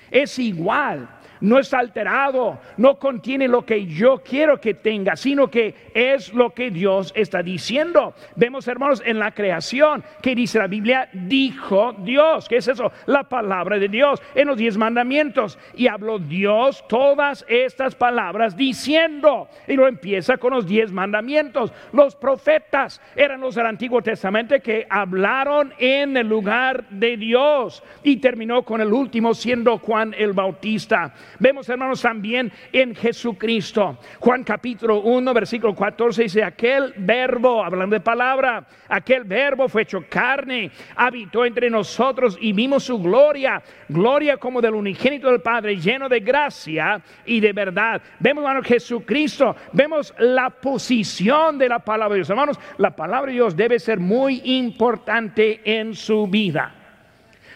Es 0.09 0.39
igual 0.39 1.07
no 1.41 1.59
está 1.59 1.79
alterado, 1.79 2.59
no 2.77 2.97
contiene 2.97 3.47
lo 3.47 3.65
que 3.65 3.85
yo 3.85 4.21
quiero 4.23 4.59
que 4.59 4.75
tenga, 4.75 5.15
sino 5.15 5.49
que 5.49 5.75
es 5.93 6.33
lo 6.33 6.51
que 6.51 6.71
Dios 6.71 7.11
está 7.15 7.43
diciendo. 7.43 8.13
Vemos, 8.35 8.67
hermanos, 8.67 9.01
en 9.05 9.19
la 9.19 9.31
creación 9.31 10.03
que 10.21 10.35
dice 10.35 10.59
la 10.59 10.67
Biblia, 10.67 11.09
dijo 11.13 11.93
Dios. 11.99 12.47
¿Qué 12.47 12.57
es 12.57 12.67
eso? 12.67 12.91
La 13.05 13.23
palabra 13.23 13.79
de 13.79 13.87
Dios 13.87 14.21
en 14.35 14.47
los 14.47 14.57
diez 14.57 14.77
mandamientos. 14.77 15.57
Y 15.75 15.87
habló 15.87 16.19
Dios 16.19 16.85
todas 16.87 17.45
estas 17.47 17.95
palabras 17.95 18.55
diciendo. 18.55 19.49
Y 19.67 19.73
lo 19.73 19.87
empieza 19.87 20.37
con 20.37 20.53
los 20.53 20.67
diez 20.67 20.91
mandamientos. 20.91 21.73
Los 21.91 22.15
profetas 22.15 23.01
eran 23.15 23.41
los 23.41 23.55
del 23.55 23.65
Antiguo 23.65 24.01
Testamento 24.01 24.55
que 24.61 24.85
hablaron 24.89 25.73
en 25.77 26.17
el 26.17 26.27
lugar 26.27 26.87
de 26.89 27.17
Dios. 27.17 27.83
Y 28.03 28.17
terminó 28.17 28.63
con 28.63 28.81
el 28.81 28.93
último 28.93 29.33
siendo 29.33 29.77
Juan 29.79 30.13
el 30.17 30.33
Bautista. 30.33 31.13
Vemos, 31.39 31.67
hermanos, 31.69 32.01
también 32.01 32.51
en 32.71 32.95
Jesucristo. 32.95 33.99
Juan 34.19 34.43
capítulo 34.43 35.01
1, 35.01 35.33
versículo 35.33 35.75
14 35.75 36.23
dice, 36.23 36.43
aquel 36.43 36.93
verbo, 36.97 37.63
hablando 37.63 37.95
de 37.95 37.99
palabra, 37.99 38.65
aquel 38.87 39.23
verbo 39.23 39.67
fue 39.67 39.83
hecho 39.83 40.05
carne, 40.09 40.71
habitó 40.95 41.45
entre 41.45 41.69
nosotros 41.69 42.37
y 42.39 42.53
vimos 42.53 42.83
su 42.83 42.99
gloria, 42.99 43.61
gloria 43.87 44.37
como 44.37 44.61
del 44.61 44.75
unigénito 44.75 45.29
del 45.29 45.41
Padre, 45.41 45.77
lleno 45.77 46.09
de 46.09 46.19
gracia 46.19 47.01
y 47.25 47.39
de 47.39 47.53
verdad. 47.53 48.01
Vemos, 48.19 48.43
hermanos, 48.43 48.67
Jesucristo, 48.67 49.55
vemos 49.73 50.13
la 50.19 50.49
posición 50.49 51.57
de 51.57 51.69
la 51.69 51.79
palabra 51.79 52.13
de 52.13 52.19
Dios. 52.19 52.29
Hermanos, 52.29 52.59
la 52.77 52.95
palabra 52.95 53.27
de 53.27 53.35
Dios 53.35 53.55
debe 53.55 53.79
ser 53.79 53.99
muy 53.99 54.41
importante 54.43 55.61
en 55.63 55.95
su 55.95 56.27
vida. 56.27 56.75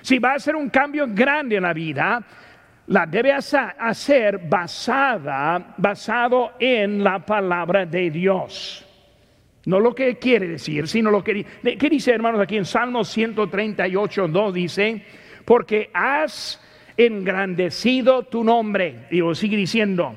Si 0.02 0.20
va 0.20 0.34
a 0.34 0.40
ser 0.40 0.56
un 0.56 0.70
cambio 0.70 1.08
grande 1.10 1.56
en 1.56 1.64
la 1.64 1.74
vida, 1.74 2.22
la 2.88 3.06
debe 3.06 3.34
hacer 3.34 4.38
basada, 4.38 5.74
basado 5.78 6.54
en 6.60 7.04
la 7.04 7.20
palabra 7.26 7.86
de 7.86 8.12
Dios. 8.12 8.86
No 9.66 9.80
lo 9.80 9.96
que 9.96 10.20
quiere 10.20 10.48
decir, 10.48 10.88
sino 10.88 11.10
lo 11.10 11.24
que 11.24 11.44
¿qué 11.44 11.90
dice, 11.90 12.12
hermanos, 12.12 12.40
aquí 12.42 12.58
en 12.58 12.66
Salmo 12.66 13.04
138, 13.04 14.28
2 14.28 14.54
dice, 14.54 15.04
porque 15.44 15.90
has 15.94 16.62
engrandecido 16.96 18.24
tu 18.24 18.44
nombre, 18.44 19.08
y 19.10 19.22
sigue 19.36 19.58
diciendo, 19.58 20.16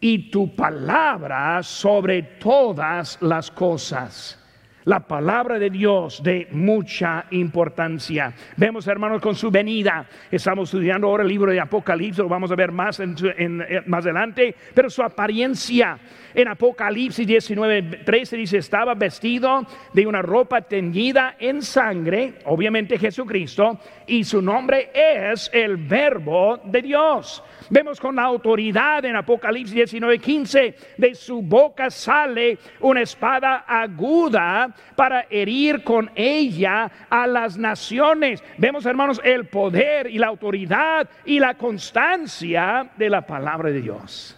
y 0.00 0.30
tu 0.30 0.54
palabra 0.56 1.62
sobre 1.62 2.22
todas 2.22 3.18
las 3.22 3.50
cosas 3.50 4.43
la 4.84 5.00
palabra 5.00 5.58
de 5.58 5.70
Dios 5.70 6.22
de 6.22 6.48
mucha 6.50 7.26
importancia. 7.30 8.32
Vemos, 8.56 8.86
hermanos, 8.86 9.20
con 9.20 9.34
su 9.34 9.50
venida. 9.50 10.06
Estamos 10.30 10.68
estudiando 10.68 11.08
ahora 11.08 11.22
el 11.22 11.28
libro 11.28 11.50
de 11.50 11.60
Apocalipsis, 11.60 12.18
lo 12.18 12.28
vamos 12.28 12.50
a 12.50 12.56
ver 12.56 12.72
más, 12.72 13.00
eh, 13.00 13.82
más 13.86 14.04
adelante, 14.04 14.54
pero 14.74 14.90
su 14.90 15.02
apariencia 15.02 15.98
en 16.34 16.48
Apocalipsis 16.48 17.26
19, 17.26 17.82
13 18.04 18.36
dice, 18.36 18.58
estaba 18.58 18.94
vestido 18.94 19.66
de 19.92 20.06
una 20.06 20.20
ropa 20.20 20.62
teñida 20.62 21.36
en 21.38 21.62
sangre, 21.62 22.34
obviamente 22.46 22.98
Jesucristo, 22.98 23.78
y 24.06 24.24
su 24.24 24.42
nombre 24.42 24.90
es 24.92 25.48
el 25.52 25.76
verbo 25.76 26.60
de 26.64 26.82
Dios. 26.82 27.42
Vemos 27.70 28.00
con 28.00 28.16
la 28.16 28.24
autoridad 28.24 29.04
en 29.04 29.16
Apocalipsis 29.16 29.74
19, 29.74 30.18
15, 30.18 30.74
de 30.98 31.14
su 31.14 31.40
boca 31.40 31.88
sale 31.90 32.58
una 32.80 33.00
espada 33.00 33.64
aguda 33.66 34.73
para 34.96 35.26
herir 35.30 35.82
con 35.82 36.10
ella 36.14 36.90
a 37.08 37.26
las 37.26 37.56
naciones. 37.56 38.42
Vemos, 38.58 38.86
hermanos, 38.86 39.20
el 39.24 39.46
poder 39.46 40.06
y 40.08 40.18
la 40.18 40.28
autoridad 40.28 41.08
y 41.24 41.38
la 41.38 41.54
constancia 41.54 42.90
de 42.96 43.10
la 43.10 43.26
palabra 43.26 43.70
de 43.70 43.80
Dios. 43.80 44.36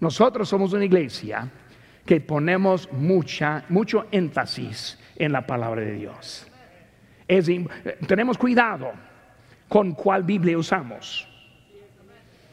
Nosotros 0.00 0.48
somos 0.48 0.72
una 0.72 0.84
iglesia 0.84 1.50
que 2.04 2.20
ponemos 2.20 2.90
mucha, 2.92 3.64
mucho 3.68 4.06
énfasis 4.10 4.98
en 5.16 5.32
la 5.32 5.46
palabra 5.46 5.80
de 5.80 5.94
Dios. 5.94 6.46
tenemos 8.06 8.36
cuidado 8.36 8.92
con 9.68 9.92
cuál 9.92 10.22
Biblia 10.22 10.58
usamos. 10.58 11.28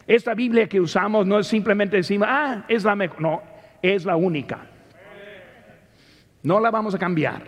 Esta 0.07 0.33
Biblia 0.33 0.67
que 0.67 0.79
usamos 0.79 1.27
no 1.27 1.39
es 1.39 1.47
simplemente 1.47 1.97
decir, 1.97 2.21
ah, 2.23 2.65
es 2.67 2.83
la 2.83 2.95
mejor, 2.95 3.21
no, 3.21 3.41
es 3.81 4.05
la 4.05 4.15
única. 4.15 4.70
No 6.43 6.59
la 6.59 6.71
vamos 6.71 6.95
a 6.95 6.99
cambiar. 6.99 7.43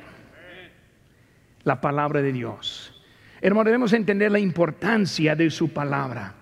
La 1.63 1.79
palabra 1.79 2.21
de 2.21 2.31
Dios. 2.31 2.93
Hermano, 3.41 3.65
debemos 3.65 3.93
entender 3.93 4.31
la 4.31 4.39
importancia 4.39 5.35
de 5.35 5.49
su 5.49 5.73
palabra, 5.73 6.33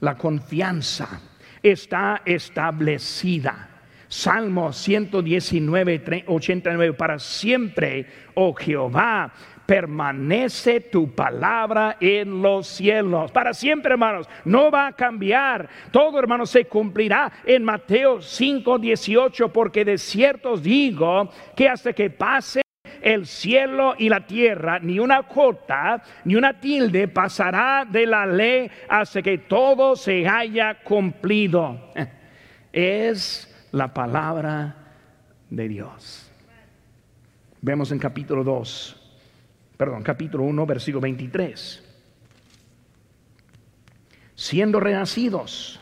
la 0.00 0.16
confianza 0.16 1.20
está 1.62 2.22
establecida. 2.24 3.68
Salmo 4.08 4.72
119, 4.72 6.24
89, 6.26 6.94
para 6.94 7.20
siempre, 7.20 8.06
oh 8.34 8.52
Jehová, 8.54 9.32
permanece 9.70 10.80
tu 10.80 11.14
palabra 11.14 11.96
en 12.00 12.42
los 12.42 12.66
cielos. 12.66 13.30
Para 13.30 13.54
siempre, 13.54 13.92
hermanos, 13.92 14.28
no 14.44 14.68
va 14.68 14.88
a 14.88 14.92
cambiar. 14.92 15.68
Todo, 15.92 16.18
hermanos, 16.18 16.50
se 16.50 16.64
cumplirá 16.64 17.30
en 17.44 17.62
Mateo 17.62 18.20
5, 18.20 18.80
18, 18.80 19.52
porque 19.52 19.84
de 19.84 19.96
cierto 19.96 20.54
os 20.54 20.62
digo 20.64 21.30
que 21.54 21.68
hasta 21.68 21.92
que 21.92 22.10
pase 22.10 22.62
el 23.00 23.26
cielo 23.26 23.94
y 23.96 24.08
la 24.08 24.26
tierra, 24.26 24.80
ni 24.80 24.98
una 24.98 25.22
cota, 25.22 26.02
ni 26.24 26.34
una 26.34 26.58
tilde 26.58 27.06
pasará 27.06 27.86
de 27.88 28.06
la 28.06 28.26
ley 28.26 28.68
hasta 28.88 29.22
que 29.22 29.38
todo 29.38 29.94
se 29.94 30.26
haya 30.26 30.82
cumplido. 30.82 31.92
Es 32.72 33.68
la 33.70 33.94
palabra 33.94 34.74
de 35.48 35.68
Dios. 35.68 36.28
Vemos 37.60 37.92
en 37.92 38.00
capítulo 38.00 38.42
2, 38.42 38.99
perdón, 39.80 40.02
capítulo 40.02 40.44
1, 40.44 40.66
versículo 40.66 41.00
23. 41.00 41.82
Siendo 44.34 44.78
renacidos, 44.78 45.80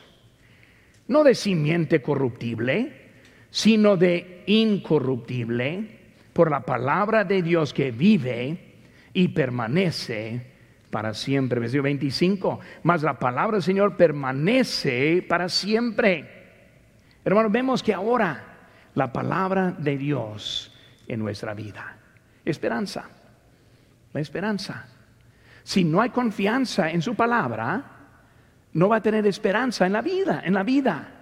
no 1.09 1.25
de 1.25 1.35
simiente 1.35 2.01
corruptible, 2.01 2.93
sino 3.51 3.97
de 3.97 4.45
incorruptible 4.47 5.99
por 6.33 6.49
la 6.49 6.61
palabra 6.61 7.25
de 7.25 7.43
Dios 7.43 7.75
que 7.75 7.91
vive 7.91 8.77
y 9.15 9.27
permanece 9.27 10.47
para 10.91 11.13
siempre. 11.13 11.59
Versículo 11.59 11.83
25. 11.83 12.61
Mas 12.85 13.03
la 13.03 13.19
palabra 13.19 13.57
del 13.57 13.65
Señor 13.65 13.97
permanece 13.97 15.27
para 15.29 15.49
siempre. 15.49 16.45
Hermanos, 17.25 17.51
vemos 17.51 17.83
que 17.83 17.95
ahora 17.95 18.69
la 18.95 19.13
palabra 19.13 19.73
de 19.77 19.99
Dios 19.99 20.73
en 21.09 21.19
nuestra 21.19 21.53
vida. 21.53 21.97
Esperanza. 22.45 23.18
Esperanza. 24.19 24.87
Si 25.63 25.85
no 25.85 26.01
hay 26.01 26.11
confianza 26.11 26.91
en 26.91 27.03
su 27.03 27.15
palabra, 27.15 27.85
no 28.73 28.89
va 28.89 28.97
a 28.97 29.03
tener 29.03 29.27
esperanza 29.27 29.87
en 29.87 29.93
la 29.93 30.03
vida, 30.03 30.43
en 30.45 30.55
la 30.55 30.63
vida 30.63 31.15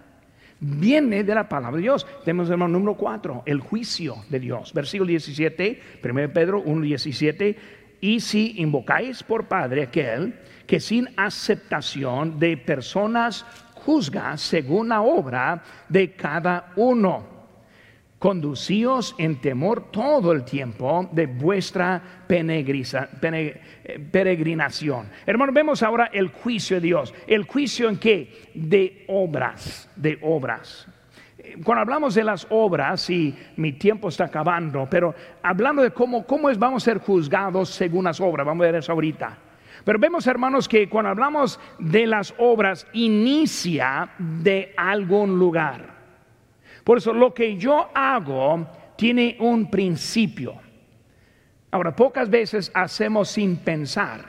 viene 0.60 1.24
de 1.24 1.34
la 1.34 1.48
palabra 1.48 1.76
de 1.76 1.82
Dios. 1.82 2.06
Tenemos 2.24 2.50
el 2.50 2.58
número 2.58 2.94
4, 2.94 3.42
el 3.46 3.60
juicio 3.60 4.16
de 4.28 4.40
Dios. 4.40 4.72
Versículo 4.72 5.08
17, 5.08 5.82
1 6.02 6.32
Pedro 6.32 6.62
1, 6.62 6.82
17. 6.82 7.56
Y 8.00 8.20
si 8.20 8.60
invocáis 8.60 9.22
por 9.22 9.46
Padre 9.46 9.84
aquel 9.84 10.34
que 10.66 10.80
sin 10.80 11.08
aceptación 11.16 12.38
de 12.38 12.56
personas 12.56 13.44
juzga 13.74 14.36
según 14.36 14.88
la 14.88 15.02
obra 15.02 15.62
de 15.88 16.12
cada 16.12 16.72
uno 16.76 17.35
conducíos 18.18 19.14
en 19.18 19.40
temor 19.40 19.90
todo 19.90 20.32
el 20.32 20.44
tiempo 20.44 21.08
de 21.12 21.26
vuestra 21.26 22.02
peregrinación. 22.26 25.08
Hermanos, 25.26 25.54
vemos 25.54 25.82
ahora 25.82 26.10
el 26.12 26.28
juicio 26.28 26.76
de 26.76 26.80
Dios. 26.80 27.14
¿El 27.26 27.44
juicio 27.44 27.88
en 27.88 27.98
qué? 27.98 28.50
De 28.54 29.04
obras, 29.08 29.90
de 29.96 30.18
obras. 30.22 30.86
Cuando 31.62 31.82
hablamos 31.82 32.14
de 32.14 32.24
las 32.24 32.46
obras, 32.50 33.08
y 33.08 33.34
mi 33.56 33.74
tiempo 33.74 34.08
está 34.08 34.24
acabando, 34.24 34.88
pero 34.90 35.14
hablando 35.42 35.82
de 35.82 35.92
cómo, 35.92 36.26
cómo 36.26 36.50
es, 36.50 36.58
vamos 36.58 36.82
a 36.82 36.86
ser 36.86 36.98
juzgados 36.98 37.70
según 37.70 38.04
las 38.04 38.20
obras, 38.20 38.44
vamos 38.44 38.64
a 38.64 38.66
ver 38.66 38.74
eso 38.76 38.92
ahorita. 38.92 39.38
Pero 39.84 39.98
vemos, 39.98 40.26
hermanos, 40.26 40.68
que 40.68 40.88
cuando 40.88 41.10
hablamos 41.10 41.60
de 41.78 42.06
las 42.06 42.34
obras, 42.38 42.86
inicia 42.92 44.10
de 44.18 44.74
algún 44.76 45.38
lugar. 45.38 45.95
Por 46.86 46.98
eso 46.98 47.12
lo 47.12 47.34
que 47.34 47.56
yo 47.56 47.88
hago 47.92 48.64
tiene 48.94 49.36
un 49.40 49.68
principio. 49.68 50.54
Ahora, 51.72 51.96
pocas 51.96 52.30
veces 52.30 52.70
hacemos 52.72 53.28
sin 53.28 53.56
pensar, 53.56 54.20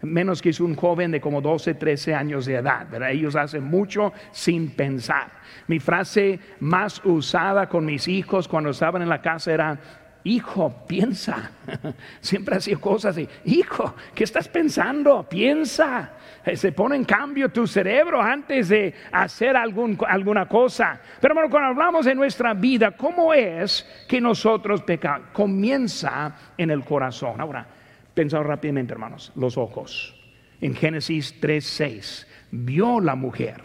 menos 0.00 0.40
que 0.40 0.48
es 0.48 0.58
un 0.58 0.74
joven 0.74 1.10
de 1.10 1.20
como 1.20 1.42
12, 1.42 1.74
13 1.74 2.14
años 2.14 2.46
de 2.46 2.54
edad, 2.54 2.86
Ellos 3.10 3.36
hacen 3.36 3.62
mucho 3.62 4.14
sin 4.30 4.70
pensar. 4.70 5.28
Mi 5.66 5.80
frase 5.80 6.40
más 6.60 7.04
usada 7.04 7.68
con 7.68 7.84
mis 7.84 8.08
hijos 8.08 8.48
cuando 8.48 8.70
estaban 8.70 9.02
en 9.02 9.10
la 9.10 9.20
casa 9.20 9.52
era, 9.52 9.78
hijo, 10.28 10.84
piensa. 10.86 11.52
Siempre 12.20 12.56
hacía 12.56 12.76
cosas 12.76 13.16
así, 13.16 13.28
hijo, 13.44 13.94
¿qué 14.14 14.24
estás 14.24 14.48
pensando? 14.48 15.26
Piensa. 15.28 16.12
Eh, 16.44 16.56
se 16.56 16.72
pone 16.72 16.96
en 16.96 17.04
cambio 17.04 17.48
tu 17.50 17.66
cerebro 17.66 18.20
antes 18.20 18.68
de 18.68 18.94
hacer 19.12 19.56
alguna 19.56 20.48
cosa. 20.48 21.00
Pero 21.20 21.34
bueno, 21.34 21.50
cuando 21.50 21.70
hablamos 21.70 22.06
de 22.06 22.14
nuestra 22.14 22.54
vida, 22.54 22.92
¿cómo 22.92 23.34
es 23.34 23.86
que 24.08 24.20
nosotros 24.20 24.82
pecamos? 24.82 25.28
Comienza 25.32 26.52
en 26.56 26.70
el 26.70 26.84
corazón. 26.84 27.40
Ahora, 27.40 27.66
pensamos 28.14 28.46
rápidamente, 28.46 28.92
hermanos, 28.92 29.32
los 29.34 29.56
ojos. 29.56 30.14
En 30.60 30.74
Génesis 30.74 31.40
3:6, 31.40 32.26
vio 32.50 33.00
la 33.00 33.14
mujer 33.14 33.62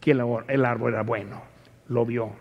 que 0.00 0.12
el 0.12 0.64
árbol 0.64 0.92
era 0.92 1.02
bueno, 1.02 1.42
lo 1.88 2.04
vio. 2.04 2.32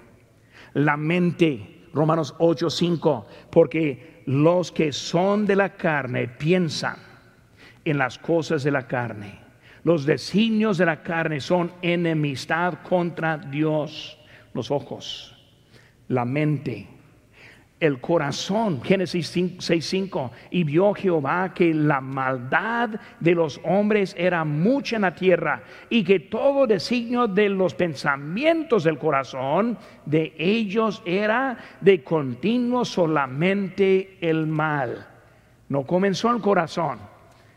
La 0.73 0.97
mente 0.97 1.78
Romanos 1.99 2.33
8:5, 2.39 3.25
porque 3.51 4.23
los 4.25 4.71
que 4.71 4.93
son 4.93 5.45
de 5.45 5.57
la 5.57 5.75
carne 5.75 6.29
piensan 6.29 6.95
en 7.83 7.97
las 7.97 8.17
cosas 8.17 8.63
de 8.63 8.71
la 8.71 8.87
carne, 8.87 9.39
Los 9.83 10.05
designios 10.05 10.77
de 10.77 10.85
la 10.85 11.01
carne 11.03 11.39
son 11.39 11.71
enemistad 11.81 12.79
contra 12.87 13.37
Dios. 13.37 14.17
Los 14.53 14.71
ojos, 14.71 15.35
la 16.09 16.25
mente, 16.25 16.87
el 17.79 17.99
corazón. 18.01 18.81
Génesis 18.83 19.35
6:5. 19.35 20.31
Y 20.51 20.63
vio 20.63 20.93
Jehová 20.93 21.53
que 21.53 21.73
la 21.73 22.01
maldad 22.01 22.89
de 23.19 23.35
los 23.35 23.59
hombres 23.63 24.15
era 24.17 24.43
mucha 24.43 24.97
en 24.97 25.03
la 25.03 25.15
tierra 25.15 25.63
y 25.89 26.03
que 26.03 26.19
todo 26.19 26.67
designio 26.67 27.27
de 27.27 27.49
los 27.49 27.73
pensamientos 27.73 28.83
del 28.83 28.97
corazón 28.97 29.77
de 30.05 30.33
ellos 30.37 31.01
era 31.05 31.57
de 31.81 32.03
continuo 32.03 32.85
solamente 32.85 34.17
el 34.21 34.47
mal. 34.47 35.07
No 35.69 35.83
comenzó 35.83 36.31
el 36.31 36.41
corazón, 36.41 36.99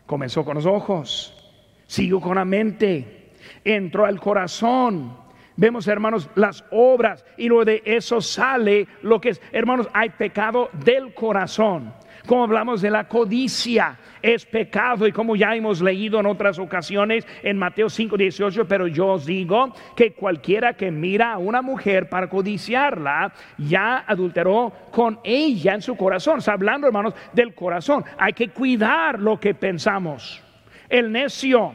comenzó 0.05 0.45
con 0.45 0.55
los 0.55 0.65
ojos, 0.65 1.51
siguió 1.87 2.21
con 2.21 2.35
la 2.35 2.45
mente, 2.45 3.31
entró 3.63 4.05
al 4.05 4.19
corazón 4.19 5.22
Vemos, 5.55 5.87
hermanos, 5.87 6.29
las 6.35 6.65
obras 6.71 7.23
y 7.37 7.47
luego 7.47 7.65
de 7.65 7.83
eso 7.85 8.21
sale 8.21 8.87
lo 9.03 9.21
que 9.21 9.29
es, 9.29 9.41
hermanos, 9.51 9.87
hay 9.93 10.09
pecado 10.09 10.69
del 10.83 11.13
corazón. 11.13 11.93
Como 12.25 12.45
hablamos 12.45 12.81
de 12.81 12.89
la 12.89 13.07
codicia, 13.07 13.99
es 14.21 14.45
pecado 14.45 15.05
y 15.05 15.11
como 15.11 15.35
ya 15.35 15.53
hemos 15.53 15.81
leído 15.81 16.21
en 16.21 16.25
otras 16.25 16.57
ocasiones 16.57 17.27
en 17.43 17.57
Mateo 17.57 17.89
5, 17.89 18.15
18, 18.15 18.65
pero 18.65 18.87
yo 18.87 19.07
os 19.07 19.25
digo 19.25 19.73
que 19.95 20.13
cualquiera 20.13 20.73
que 20.73 20.89
mira 20.89 21.33
a 21.33 21.37
una 21.37 21.61
mujer 21.61 22.07
para 22.07 22.29
codiciarla, 22.29 23.33
ya 23.57 24.05
adulteró 24.07 24.71
con 24.91 25.19
ella 25.25 25.73
en 25.73 25.81
su 25.81 25.97
corazón. 25.97 26.39
Está 26.39 26.53
hablando, 26.53 26.87
hermanos, 26.87 27.13
del 27.33 27.53
corazón. 27.53 28.05
Hay 28.17 28.31
que 28.31 28.47
cuidar 28.49 29.19
lo 29.19 29.37
que 29.37 29.53
pensamos. 29.53 30.41
El 30.87 31.11
necio 31.11 31.73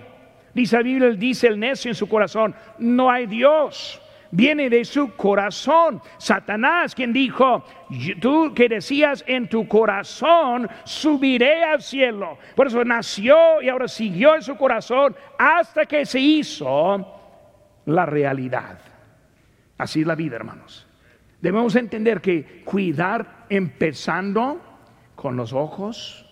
Dice 0.58 0.76
la 0.76 0.82
Biblia, 0.82 1.10
dice 1.10 1.46
el 1.46 1.60
necio 1.60 1.88
en 1.88 1.94
su 1.94 2.08
corazón, 2.08 2.52
no 2.80 3.08
hay 3.08 3.28
Dios. 3.28 4.02
Viene 4.32 4.68
de 4.68 4.84
su 4.84 5.14
corazón. 5.14 6.02
Satanás 6.16 6.96
quien 6.96 7.12
dijo, 7.12 7.64
tú 8.20 8.52
que 8.52 8.68
decías 8.68 9.22
en 9.28 9.48
tu 9.48 9.68
corazón, 9.68 10.68
subiré 10.82 11.62
al 11.62 11.80
cielo. 11.80 12.38
Por 12.56 12.66
eso 12.66 12.84
nació 12.84 13.62
y 13.62 13.68
ahora 13.68 13.86
siguió 13.86 14.34
en 14.34 14.42
su 14.42 14.56
corazón 14.56 15.14
hasta 15.38 15.86
que 15.86 16.04
se 16.04 16.18
hizo 16.18 17.06
la 17.86 18.04
realidad. 18.04 18.80
Así 19.76 20.00
es 20.00 20.08
la 20.08 20.16
vida, 20.16 20.34
hermanos. 20.34 20.88
Debemos 21.40 21.76
entender 21.76 22.20
que 22.20 22.64
cuidar 22.64 23.46
empezando 23.48 24.60
con 25.14 25.36
los 25.36 25.52
ojos, 25.52 26.26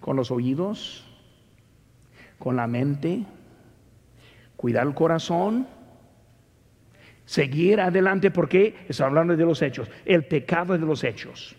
con 0.00 0.16
los 0.16 0.30
oídos, 0.30 1.06
con 2.38 2.56
la 2.56 2.66
mente, 2.66 3.24
cuidar 4.56 4.86
el 4.86 4.94
corazón, 4.94 5.66
seguir 7.24 7.80
adelante 7.80 8.30
porque 8.30 8.74
está 8.88 9.06
hablando 9.06 9.36
de 9.36 9.44
los 9.44 9.60
hechos, 9.62 9.90
el 10.04 10.24
pecado 10.24 10.78
de 10.78 10.86
los 10.86 11.04
hechos. 11.04 11.56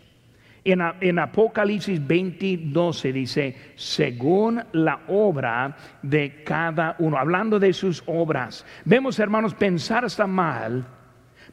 En, 0.63 0.81
en 0.99 1.19
Apocalipsis 1.19 2.05
22 2.05 2.99
se 2.99 3.13
dice, 3.13 3.55
según 3.75 4.61
la 4.73 5.01
obra 5.07 5.77
de 6.01 6.43
cada 6.43 6.95
uno, 6.99 7.17
hablando 7.17 7.59
de 7.59 7.71
sus 7.71 8.03
obras. 8.05 8.65
Vemos, 8.83 9.17
hermanos, 9.19 9.53
pensar 9.53 10.03
está 10.03 10.27
mal, 10.27 10.85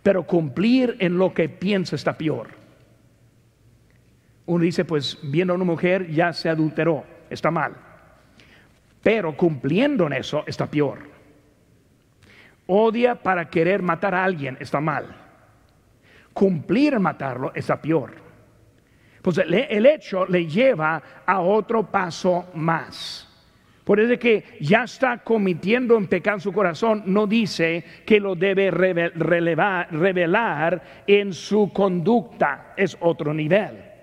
pero 0.02 0.24
cumplir 0.24 0.96
en 0.98 1.16
lo 1.16 1.32
que 1.32 1.48
piensa 1.48 1.94
está 1.94 2.18
peor. 2.18 2.48
Uno 4.46 4.64
dice, 4.64 4.84
pues 4.84 5.18
viendo 5.22 5.52
a 5.52 5.56
una 5.56 5.64
mujer 5.64 6.10
ya 6.10 6.32
se 6.32 6.48
adulteró, 6.48 7.04
está 7.30 7.50
mal. 7.50 7.83
Pero 9.04 9.36
cumpliendo 9.36 10.06
en 10.06 10.14
eso 10.14 10.42
está 10.46 10.66
peor. 10.66 10.98
Odia 12.66 13.14
para 13.14 13.50
querer 13.50 13.82
matar 13.82 14.14
a 14.14 14.24
alguien 14.24 14.56
está 14.58 14.80
mal. 14.80 15.14
Cumplir 16.32 16.98
matarlo 16.98 17.52
está 17.54 17.80
peor. 17.80 18.14
Pues 19.20 19.38
el, 19.38 19.86
hecho 19.86 20.26
le 20.26 20.46
lleva 20.46 21.02
a 21.26 21.40
otro 21.40 21.90
paso 21.90 22.46
más. 22.54 23.30
Por 23.84 24.00
eso 24.00 24.18
que 24.18 24.56
ya 24.60 24.84
está 24.84 25.18
cometiendo 25.18 25.96
un 25.96 26.06
pecado 26.06 26.38
en 26.38 26.40
su 26.40 26.52
corazón, 26.52 27.02
no 27.06 27.26
dice 27.26 27.84
que 28.06 28.18
lo 28.18 28.34
debe 28.34 28.70
revelar 28.70 30.82
en 31.06 31.34
su 31.34 31.70
conducta, 31.72 32.72
es 32.76 32.96
otro 33.00 33.34
nivel. 33.34 33.93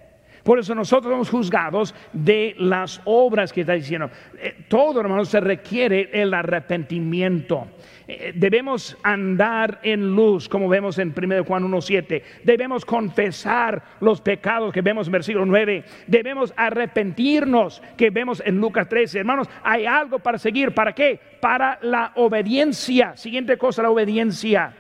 Por 0.44 0.60
eso 0.60 0.74
nosotros 0.74 1.12
somos 1.12 1.30
juzgados 1.30 1.94
de 2.14 2.56
las 2.58 3.02
obras 3.06 3.54
que 3.54 3.62
está 3.62 3.74
diciendo. 3.74 4.10
Eh, 4.40 4.66
todo, 4.68 5.00
hermano, 5.00 5.24
se 5.26 5.40
requiere 5.40 6.10
el 6.14 6.34
arrepentimiento. 6.34 7.68
Eh, 8.08 8.34
debemos 8.36 8.98
andar 9.04 9.80
en 9.84 10.16
luz, 10.16 10.50
como 10.50 10.68
vemos 10.68 10.98
en 10.98 11.14
1 11.16 11.46
Juan 11.46 11.64
1.7. 11.64 12.24
Debemos 12.44 12.84
confesar 12.84 13.84
los 14.00 14.20
pecados 14.20 14.74
que 14.74 14.82
vemos 14.82 15.08
en 15.08 15.14
versículo 15.14 15.46
9. 15.46 15.84
Debemos 16.08 16.54
arrepentirnos, 16.58 17.82
que 17.96 18.10
vemos 18.10 18.42
en 18.46 18.60
Lucas 18.60 18.90
13. 18.90 19.20
Hermanos, 19.20 19.48
hay 19.64 19.86
algo 19.86 20.20
para 20.20 20.38
seguir. 20.38 20.74
¿Para 20.74 20.94
qué? 20.94 21.20
Para 21.40 21.80
la 21.82 22.12
obediencia. 22.16 23.16
Siguiente 23.16 23.58
cosa, 23.58 23.84
la 23.84 23.92
obediencia. 23.92 24.74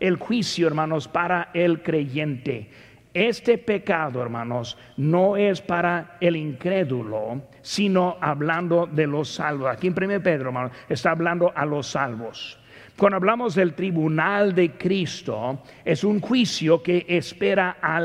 El 0.00 0.16
juicio, 0.16 0.66
hermanos, 0.66 1.06
para 1.06 1.50
el 1.54 1.82
creyente. 1.82 2.68
Este 3.14 3.58
pecado, 3.58 4.22
hermanos, 4.22 4.78
no 4.96 5.36
es 5.36 5.60
para 5.60 6.16
el 6.20 6.34
incrédulo, 6.34 7.42
sino 7.60 8.16
hablando 8.20 8.86
de 8.86 9.06
los 9.06 9.28
salvos. 9.28 9.70
Aquí 9.70 9.88
en 9.88 9.94
1 9.94 10.22
Pedro, 10.22 10.48
hermanos, 10.48 10.72
está 10.88 11.10
hablando 11.10 11.52
a 11.54 11.66
los 11.66 11.88
salvos. 11.88 12.58
Cuando 12.96 13.16
hablamos 13.16 13.54
del 13.54 13.74
tribunal 13.74 14.54
de 14.54 14.72
Cristo, 14.72 15.62
es 15.84 16.04
un 16.04 16.20
juicio 16.20 16.82
que 16.82 17.04
espera 17.08 17.76
a 17.82 18.00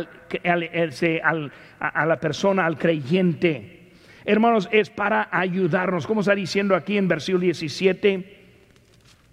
la 2.05 2.19
persona, 2.19 2.65
al 2.65 2.77
creyente. 2.77 3.91
Hermanos, 4.25 4.67
es 4.71 4.89
para 4.89 5.29
ayudarnos. 5.31 6.05
Como 6.05 6.19
está 6.19 6.35
diciendo 6.35 6.75
aquí 6.75 6.97
en 6.97 7.07
versículo 7.07 7.43
17, 7.43 8.39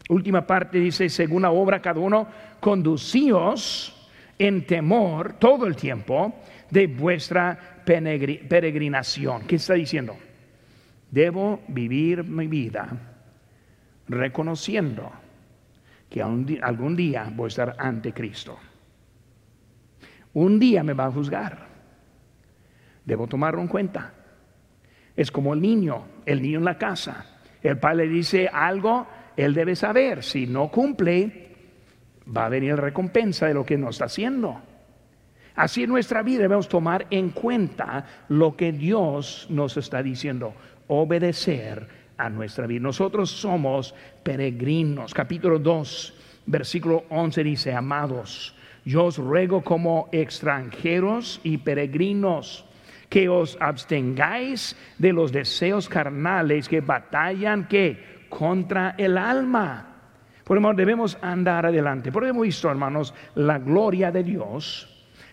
última 0.09 0.47
parte 0.47 0.79
dice, 0.79 1.09
según 1.09 1.43
la 1.43 1.51
obra 1.51 1.83
cada 1.83 1.99
uno, 1.99 2.29
conducíos 2.61 3.94
en 4.39 4.67
temor 4.67 5.35
todo 5.39 5.67
el 5.67 5.77
tiempo 5.77 6.35
de 6.71 6.87
vuestra 6.87 7.83
peregrinación. 7.85 9.43
¿Qué 9.47 9.57
está 9.57 9.75
diciendo? 9.75 10.17
Debo 11.11 11.61
vivir 11.69 12.25
mi 12.25 12.47
vida 12.47 12.89
reconociendo 14.09 15.11
que 16.09 16.23
algún 16.23 16.97
día 16.97 17.31
voy 17.35 17.47
a 17.47 17.49
estar 17.49 17.77
ante 17.79 18.13
Cristo. 18.13 18.59
Un 20.33 20.59
día 20.59 20.83
me 20.83 20.93
va 20.93 21.07
a 21.07 21.13
juzgar. 21.13 21.69
Debo 23.05 23.27
tomarlo 23.27 23.61
en 23.61 23.69
cuenta. 23.69 24.13
Es 25.17 25.31
como 25.31 25.55
el 25.55 25.61
niño, 25.61 26.07
el 26.27 26.43
niño 26.43 26.59
en 26.59 26.65
la 26.65 26.79
casa. 26.79 27.39
El 27.63 27.79
padre 27.79 28.07
le 28.07 28.13
dice 28.13 28.49
algo, 28.53 29.07
él 29.37 29.55
debe 29.55 29.77
saber. 29.77 30.23
Si 30.23 30.47
no 30.47 30.69
cumple, 30.69 31.44
va 32.27 32.47
a 32.47 32.49
venir 32.49 32.77
recompensa 32.77 33.47
de 33.47 33.55
lo 33.55 33.65
que 33.65 33.77
nos 33.77 33.97
está 33.97 34.07
haciendo. 34.07 34.61
Así 35.55 35.85
en 35.85 35.91
nuestra 35.91 36.23
vida 36.23 36.43
debemos 36.43 36.69
tomar 36.69 37.07
en 37.11 37.31
cuenta 37.31 38.05
lo 38.29 38.57
que 38.57 38.73
Dios 38.73 39.47
nos 39.51 39.77
está 39.77 40.03
diciendo, 40.03 40.55
obedecer 40.89 41.87
a 42.17 42.29
nuestra 42.29 42.67
vida. 42.67 42.81
Nosotros 42.81 43.31
somos 43.31 43.95
peregrinos. 44.23 45.15
Capítulo 45.15 45.59
2, 45.59 46.15
versículo 46.47 47.05
11 47.09 47.45
dice, 47.45 47.73
amados, 47.73 48.55
yo 48.85 49.05
os 49.05 49.19
ruego 49.19 49.63
como 49.63 50.09
extranjeros 50.13 51.41
y 51.45 51.59
peregrinos 51.59 52.65
que 53.09 53.29
os 53.29 53.57
abstengáis 53.61 54.77
de 54.99 55.13
los 55.13 55.31
deseos 55.31 55.89
carnales 55.89 56.69
que 56.69 56.81
batallan 56.81 57.69
que 57.69 58.27
contra 58.29 58.97
el 58.99 59.17
alma 59.17 59.94
por 60.45 60.59
eso 60.59 60.75
debemos 60.75 61.19
andar 61.23 61.67
adelante. 61.67 62.13
Por 62.13 62.25
eso 62.25 62.31
hemos 62.31 62.45
visto, 62.45 62.71
hermanos, 62.71 63.15
la 63.35 63.59
gloria 63.59 64.11
de 64.11 64.23
Dios, 64.23 64.89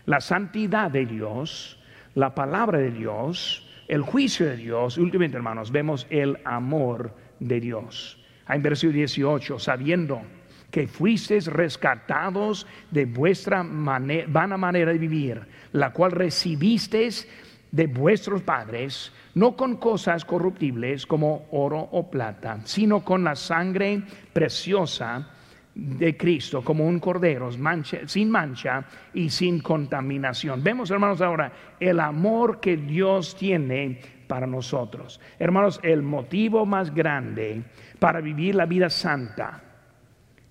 la 0.06 0.20
santidad 0.20 0.90
de 0.90 1.04
Dios, 1.04 1.78
la 2.14 2.34
palabra 2.34 2.78
de 2.78 2.90
Dios, 2.90 3.68
el 3.88 4.02
juicio 4.02 4.46
de 4.46 4.56
Dios. 4.56 4.96
Y 4.96 5.02
últimamente, 5.02 5.36
hermanos, 5.36 5.70
vemos 5.70 6.06
el 6.08 6.38
amor 6.44 7.14
de 7.40 7.60
Dios. 7.60 8.18
En 8.48 8.62
versículo 8.62 8.96
18, 8.96 9.58
sabiendo 9.58 10.22
que 10.70 10.88
fuisteis 10.88 11.46
rescatados 11.46 12.66
de 12.90 13.04
vuestra 13.04 13.62
vana 13.62 14.56
manera 14.56 14.92
de 14.92 14.98
vivir, 14.98 15.42
la 15.72 15.92
cual 15.92 16.12
recibisteis 16.12 17.28
de 17.72 17.86
vuestros 17.86 18.42
padres, 18.42 19.10
no 19.34 19.56
con 19.56 19.78
cosas 19.78 20.24
corruptibles 20.24 21.06
como 21.06 21.46
oro 21.50 21.80
o 21.80 22.08
plata, 22.10 22.60
sino 22.64 23.02
con 23.02 23.24
la 23.24 23.34
sangre 23.34 24.02
preciosa 24.32 25.26
de 25.74 26.16
Cristo, 26.18 26.62
como 26.62 26.86
un 26.86 27.00
cordero 27.00 27.50
sin 27.50 28.30
mancha 28.30 28.84
y 29.14 29.30
sin 29.30 29.60
contaminación. 29.60 30.62
Vemos, 30.62 30.90
hermanos, 30.90 31.22
ahora 31.22 31.50
el 31.80 31.98
amor 31.98 32.60
que 32.60 32.76
Dios 32.76 33.34
tiene 33.34 33.98
para 34.28 34.46
nosotros. 34.46 35.18
Hermanos, 35.38 35.80
el 35.82 36.02
motivo 36.02 36.66
más 36.66 36.94
grande 36.94 37.62
para 37.98 38.20
vivir 38.20 38.54
la 38.54 38.66
vida 38.66 38.90
santa 38.90 39.62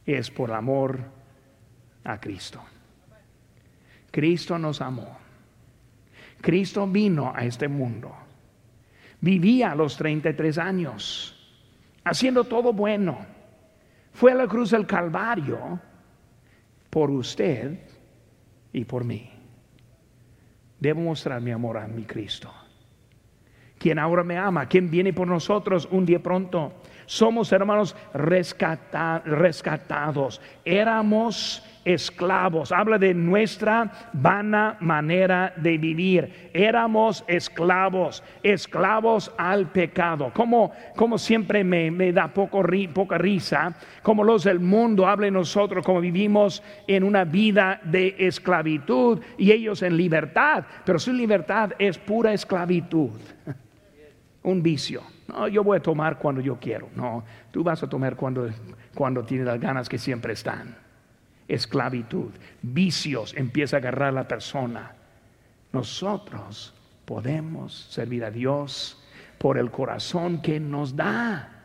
es 0.06 0.32
por 0.32 0.52
amor 0.52 1.00
a 2.04 2.20
Cristo. 2.20 2.62
Cristo 4.10 4.58
nos 4.58 4.82
amó. 4.82 5.21
Cristo 6.42 6.88
vino 6.88 7.32
a 7.36 7.46
este 7.46 7.68
mundo. 7.68 8.12
Vivía 9.20 9.72
a 9.72 9.76
los 9.76 9.96
33 9.98 10.58
años, 10.58 11.38
haciendo 12.04 12.44
todo 12.44 12.74
bueno. 12.74 13.20
Fue 14.14 14.32
a 14.32 14.36
la 14.36 14.48
cruz 14.48 14.72
del 14.72 14.86
Calvario 14.86 15.80
por 16.90 17.12
usted 17.12 17.80
y 18.74 18.84
por 18.84 19.04
mí. 19.04 19.32
Debo 20.80 21.02
mostrar 21.02 21.40
mi 21.42 21.52
amor 21.52 21.78
a 21.78 21.88
mi 21.88 22.04
Cristo. 22.04 22.52
Quien 23.78 24.00
ahora 24.00 24.24
me 24.24 24.38
ama, 24.38 24.68
quien 24.68 24.90
viene 24.92 25.14
por 25.14 25.28
nosotros 25.28 25.88
un 25.92 26.06
día 26.06 26.22
pronto. 26.22 26.74
Somos 27.06 27.52
hermanos 27.52 27.96
rescatados. 28.14 29.22
Éramos 30.66 31.64
esclavos. 31.86 32.72
Habla 32.72 32.98
de 32.98 33.14
nuestra 33.14 34.10
vana 34.14 34.78
manera 34.80 35.54
de 35.58 35.78
vivir. 35.78 36.50
Éramos 36.54 37.24
esclavos, 37.28 38.24
esclavos 38.44 39.32
al 39.38 39.72
pecado. 39.72 40.32
Como, 40.34 40.72
como 40.96 41.18
siempre 41.18 41.64
me, 41.64 42.12
da 42.12 42.28
poco, 42.28 42.64
poca 42.94 43.18
risa, 43.18 43.76
como 44.02 44.24
los 44.24 44.44
del 44.44 44.60
mundo 44.60 45.08
hablan 45.08 45.34
nosotros, 45.34 45.86
como 45.86 46.02
vivimos 46.02 46.64
en 46.88 47.04
una 47.04 47.24
vida 47.24 47.80
de 47.84 48.16
esclavitud 48.18 49.20
y 49.38 49.52
ellos 49.52 49.82
en 49.82 49.98
libertad. 49.98 50.66
Pero 50.86 51.00
su 51.00 51.14
libertad 51.14 51.72
es 51.80 51.98
pura 51.98 52.34
esclavitud. 52.34 53.12
Un 54.44 54.64
vicio. 54.64 55.04
No, 55.28 55.48
yo 55.48 55.64
voy 55.64 55.78
a 55.78 55.82
tomar 55.82 56.18
cuando 56.18 56.42
yo 56.42 56.58
quiero. 56.60 56.90
No, 56.96 57.24
tú 57.52 57.64
vas 57.64 57.82
a 57.84 57.88
tomar 57.88 58.16
cuando, 58.16 58.50
cuando 58.96 59.24
tienes 59.24 59.46
las 59.46 59.60
ganas 59.60 59.88
que 59.88 59.98
siempre 59.98 60.34
están 60.34 60.76
esclavitud, 61.52 62.32
vicios 62.62 63.34
empieza 63.36 63.78
a 63.78 63.80
agarrar 63.80 64.10
a 64.10 64.14
la 64.14 64.28
persona. 64.28 64.94
Nosotros 65.74 66.74
podemos 67.06 67.74
servir 67.90 68.24
a 68.24 68.32
Dios 68.32 68.98
por 69.38 69.58
el 69.58 69.70
corazón 69.70 70.42
que 70.42 70.60
nos 70.60 70.96
da. 70.96 71.58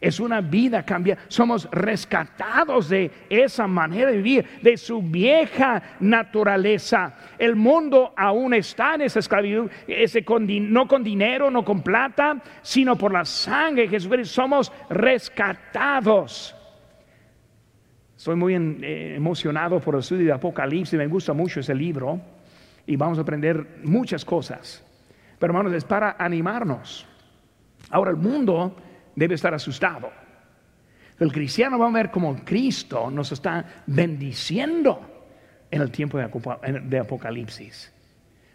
Es 0.00 0.18
una 0.18 0.40
vida 0.40 0.82
cambiada. 0.82 1.20
Somos 1.28 1.68
rescatados 1.70 2.88
de 2.88 3.10
esa 3.28 3.66
manera 3.66 4.10
de 4.10 4.16
vivir, 4.16 4.46
de 4.62 4.78
su 4.78 5.02
vieja 5.02 5.82
naturaleza. 6.00 7.14
El 7.38 7.54
mundo 7.56 8.14
aún 8.16 8.54
está 8.54 8.94
en 8.94 9.02
esa 9.02 9.18
esclavitud, 9.18 9.70
ese 9.86 10.24
no 10.48 10.88
con 10.88 11.04
dinero, 11.04 11.50
no 11.50 11.62
con 11.62 11.82
plata, 11.82 12.40
sino 12.62 12.96
por 12.96 13.12
la 13.12 13.26
sangre 13.26 13.82
de 13.82 13.88
Jesucristo. 13.88 14.34
Somos 14.34 14.72
rescatados. 14.88 16.56
Estoy 18.20 18.36
muy 18.36 18.54
eh, 18.54 19.14
emocionado 19.16 19.80
por 19.80 19.94
el 19.94 20.00
estudio 20.00 20.26
de 20.26 20.32
Apocalipsis, 20.32 20.98
me 20.98 21.06
gusta 21.06 21.32
mucho 21.32 21.60
ese 21.60 21.74
libro 21.74 22.20
y 22.86 22.94
vamos 22.94 23.16
a 23.16 23.22
aprender 23.22 23.78
muchas 23.82 24.26
cosas. 24.26 24.84
Pero 25.38 25.52
hermanos, 25.52 25.72
es 25.72 25.84
para 25.84 26.16
animarnos. 26.18 27.06
Ahora 27.88 28.10
el 28.10 28.18
mundo 28.18 28.76
debe 29.16 29.36
estar 29.36 29.54
asustado. 29.54 30.10
El 31.18 31.32
cristiano 31.32 31.78
va 31.78 31.88
a 31.88 31.92
ver 31.92 32.10
como 32.10 32.44
Cristo 32.44 33.10
nos 33.10 33.32
está 33.32 33.84
bendiciendo 33.86 35.00
en 35.70 35.80
el 35.80 35.90
tiempo 35.90 36.18
de 36.18 36.98
Apocalipsis. 36.98 37.90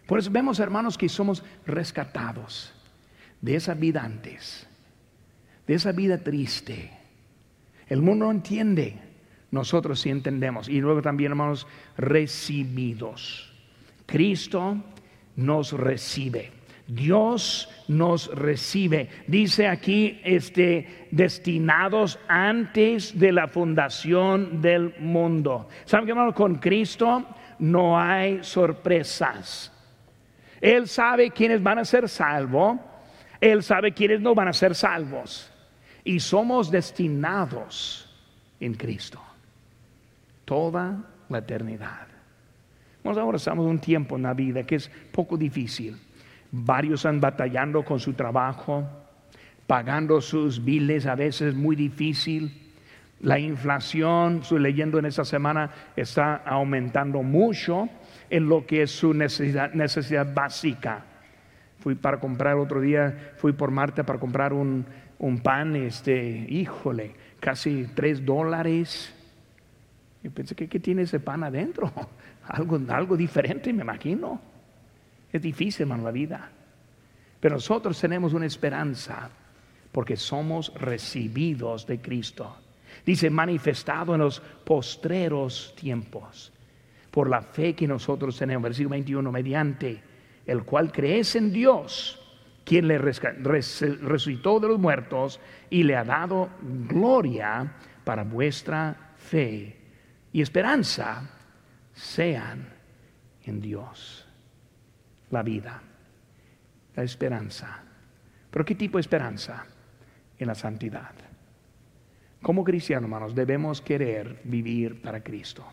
Por 0.06 0.20
eso 0.20 0.30
vemos, 0.30 0.60
hermanos, 0.60 0.96
que 0.96 1.08
somos 1.08 1.42
rescatados 1.66 2.72
de 3.40 3.56
esa 3.56 3.74
vida 3.74 4.04
antes, 4.04 4.64
de 5.66 5.74
esa 5.74 5.90
vida 5.90 6.18
triste. 6.18 6.92
El 7.88 8.00
mundo 8.00 8.26
no 8.26 8.30
entiende 8.30 9.05
nosotros 9.50 10.00
sí 10.00 10.10
entendemos. 10.10 10.68
Y 10.68 10.80
luego 10.80 11.02
también, 11.02 11.32
hermanos, 11.32 11.66
recibidos. 11.96 13.52
Cristo 14.06 14.76
nos 15.36 15.72
recibe. 15.72 16.52
Dios 16.86 17.68
nos 17.88 18.32
recibe. 18.34 19.08
Dice 19.26 19.66
aquí, 19.66 20.20
este, 20.22 21.08
destinados 21.10 22.18
antes 22.28 23.18
de 23.18 23.32
la 23.32 23.48
fundación 23.48 24.60
del 24.60 24.94
mundo. 25.00 25.68
¿Saben 25.84 26.06
qué, 26.06 26.12
hermanos? 26.12 26.34
Con 26.34 26.56
Cristo 26.56 27.26
no 27.58 27.98
hay 27.98 28.42
sorpresas. 28.42 29.72
Él 30.60 30.86
sabe 30.86 31.30
quiénes 31.30 31.62
van 31.62 31.80
a 31.80 31.84
ser 31.84 32.08
salvos. 32.08 32.78
Él 33.40 33.62
sabe 33.62 33.92
quiénes 33.92 34.20
no 34.20 34.34
van 34.34 34.48
a 34.48 34.52
ser 34.52 34.74
salvos. 34.74 35.52
Y 36.04 36.20
somos 36.20 36.70
destinados 36.70 38.08
en 38.60 38.74
Cristo 38.74 39.25
toda 40.46 41.04
la 41.28 41.38
eternidad. 41.38 42.06
ahora 43.04 43.36
estamos 43.36 43.64
en 43.66 43.72
un 43.72 43.78
tiempo 43.78 44.16
en 44.16 44.22
la 44.22 44.32
vida 44.32 44.64
que 44.64 44.76
es 44.76 44.90
poco 45.12 45.36
difícil. 45.36 45.98
Varios 46.50 47.00
están 47.00 47.20
batallando 47.20 47.84
con 47.84 48.00
su 48.00 48.14
trabajo, 48.14 48.88
pagando 49.66 50.20
sus 50.22 50.64
biles 50.64 51.04
a 51.06 51.14
veces 51.14 51.54
muy 51.54 51.76
difícil. 51.76 52.72
La 53.20 53.38
inflación, 53.38 54.40
estoy 54.42 54.60
leyendo 54.60 54.98
en 54.98 55.06
esta 55.06 55.24
semana, 55.24 55.70
está 55.96 56.36
aumentando 56.36 57.22
mucho 57.22 57.88
en 58.30 58.48
lo 58.48 58.66
que 58.66 58.82
es 58.82 58.90
su 58.90 59.12
necesidad, 59.12 59.72
necesidad 59.72 60.32
básica. 60.32 61.04
Fui 61.80 61.94
para 61.94 62.20
comprar 62.20 62.56
otro 62.56 62.80
día, 62.80 63.32
fui 63.36 63.52
por 63.52 63.70
Marta 63.70 64.04
para 64.04 64.18
comprar 64.18 64.52
un, 64.52 64.86
un 65.18 65.38
pan, 65.40 65.76
este, 65.76 66.46
híjole, 66.48 67.14
casi 67.40 67.88
tres 67.94 68.24
dólares. 68.24 69.15
Y 70.22 70.28
pensé, 70.28 70.54
¿qué, 70.54 70.80
tiene 70.80 71.02
ese 71.02 71.20
pan 71.20 71.44
adentro? 71.44 71.92
algo, 72.48 72.80
algo 72.88 73.16
diferente, 73.16 73.72
me 73.72 73.82
imagino. 73.82 74.40
Es 75.32 75.42
difícil, 75.42 75.82
hermano, 75.82 76.04
la 76.04 76.10
vida. 76.10 76.50
Pero 77.40 77.56
nosotros 77.56 78.00
tenemos 78.00 78.32
una 78.32 78.46
esperanza 78.46 79.30
porque 79.92 80.16
somos 80.16 80.72
recibidos 80.74 81.86
de 81.86 82.00
Cristo. 82.00 82.56
Dice, 83.04 83.30
manifestado 83.30 84.14
en 84.14 84.20
los 84.20 84.40
postreros 84.40 85.74
tiempos, 85.76 86.52
por 87.10 87.28
la 87.30 87.42
fe 87.42 87.74
que 87.74 87.86
nosotros 87.86 88.36
tenemos. 88.36 88.64
Versículo 88.64 88.90
21, 88.90 89.30
mediante 89.30 90.02
el 90.46 90.64
cual 90.64 90.92
crees 90.92 91.36
en 91.36 91.52
Dios, 91.52 92.20
quien 92.64 92.88
le 92.88 92.98
resucitó 92.98 94.58
de 94.58 94.68
los 94.68 94.78
muertos 94.78 95.40
y 95.70 95.82
le 95.82 95.96
ha 95.96 96.04
dado 96.04 96.48
gloria 96.60 97.74
para 98.04 98.24
vuestra 98.24 99.14
fe 99.16 99.75
y 100.36 100.42
esperanza 100.42 101.22
sean 101.94 102.68
en 103.44 103.58
Dios. 103.58 104.28
La 105.30 105.42
vida, 105.42 105.80
la 106.94 107.02
esperanza. 107.02 107.82
¿Pero 108.50 108.62
qué 108.62 108.74
tipo 108.74 108.98
de 108.98 109.00
esperanza? 109.00 109.64
En 110.38 110.46
la 110.46 110.54
santidad. 110.54 111.12
Como 112.42 112.64
cristianos, 112.64 113.04
hermanos, 113.04 113.34
debemos 113.34 113.80
querer 113.80 114.42
vivir 114.44 115.00
para 115.00 115.22
Cristo. 115.22 115.64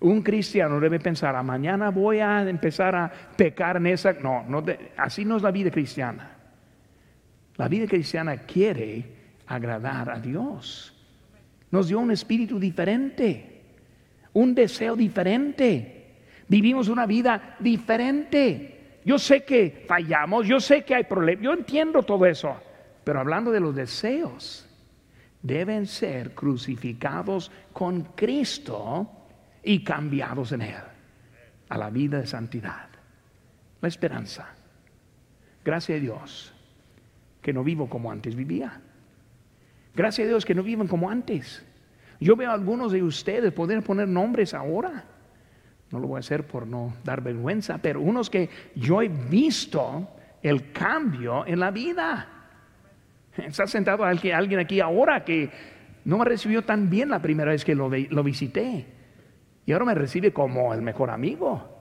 Un 0.00 0.22
cristiano 0.22 0.80
debe 0.80 0.98
pensar, 0.98 1.36
a 1.36 1.38
ah, 1.38 1.42
mañana 1.44 1.90
voy 1.90 2.18
a 2.18 2.50
empezar 2.50 2.96
a 2.96 3.12
pecar 3.36 3.76
en 3.76 3.86
esa... 3.86 4.14
No, 4.14 4.42
no 4.42 4.64
así 4.96 5.24
no 5.24 5.36
es 5.36 5.42
la 5.44 5.52
vida 5.52 5.70
cristiana. 5.70 6.32
La 7.54 7.68
vida 7.68 7.86
cristiana 7.86 8.38
quiere 8.38 9.04
agradar 9.46 10.10
a 10.10 10.18
Dios 10.18 10.94
nos 11.70 11.88
dio 11.88 11.98
un 11.98 12.10
espíritu 12.10 12.58
diferente, 12.58 13.62
un 14.32 14.54
deseo 14.54 14.96
diferente. 14.96 16.14
Vivimos 16.48 16.88
una 16.88 17.06
vida 17.06 17.56
diferente. 17.58 19.00
Yo 19.04 19.18
sé 19.18 19.44
que 19.44 19.84
fallamos, 19.86 20.46
yo 20.46 20.60
sé 20.60 20.84
que 20.84 20.94
hay 20.94 21.04
problemas, 21.04 21.44
yo 21.44 21.52
entiendo 21.52 22.02
todo 22.02 22.26
eso, 22.26 22.56
pero 23.04 23.20
hablando 23.20 23.50
de 23.50 23.60
los 23.60 23.74
deseos, 23.74 24.68
deben 25.42 25.86
ser 25.86 26.34
crucificados 26.34 27.50
con 27.72 28.02
Cristo 28.16 29.08
y 29.62 29.84
cambiados 29.84 30.52
en 30.52 30.62
Él 30.62 30.82
a 31.68 31.78
la 31.78 31.90
vida 31.90 32.20
de 32.20 32.26
santidad. 32.26 32.88
La 33.80 33.88
esperanza. 33.88 34.48
Gracias 35.64 35.98
a 35.98 36.00
Dios 36.00 36.52
que 37.42 37.52
no 37.52 37.62
vivo 37.62 37.88
como 37.88 38.10
antes 38.10 38.34
vivía. 38.34 38.80
Gracias 39.96 40.26
a 40.26 40.28
Dios 40.28 40.44
que 40.44 40.54
no 40.54 40.62
viven 40.62 40.86
como 40.86 41.08
antes. 41.08 41.64
Yo 42.20 42.36
veo 42.36 42.50
a 42.50 42.54
algunos 42.54 42.92
de 42.92 43.02
ustedes 43.02 43.50
poder 43.52 43.82
poner 43.82 44.06
nombres 44.06 44.52
ahora. 44.52 45.06
No 45.90 45.98
lo 45.98 46.08
voy 46.08 46.18
a 46.18 46.20
hacer 46.20 46.46
por 46.46 46.66
no 46.66 46.94
dar 47.02 47.22
vergüenza, 47.22 47.78
pero 47.78 48.02
unos 48.02 48.28
que 48.28 48.50
yo 48.74 49.00
he 49.00 49.08
visto 49.08 50.06
el 50.42 50.70
cambio 50.72 51.46
en 51.46 51.60
la 51.60 51.70
vida. 51.70 52.28
Está 53.38 53.66
sentado 53.66 54.04
alguien 54.04 54.58
aquí 54.58 54.80
ahora 54.80 55.24
que 55.24 55.50
no 56.04 56.18
me 56.18 56.26
recibió 56.26 56.62
tan 56.62 56.90
bien 56.90 57.08
la 57.08 57.22
primera 57.22 57.52
vez 57.52 57.64
que 57.64 57.74
lo, 57.74 57.88
lo 57.88 58.22
visité. 58.22 58.86
Y 59.64 59.72
ahora 59.72 59.86
me 59.86 59.94
recibe 59.94 60.30
como 60.30 60.74
el 60.74 60.82
mejor 60.82 61.08
amigo. 61.08 61.72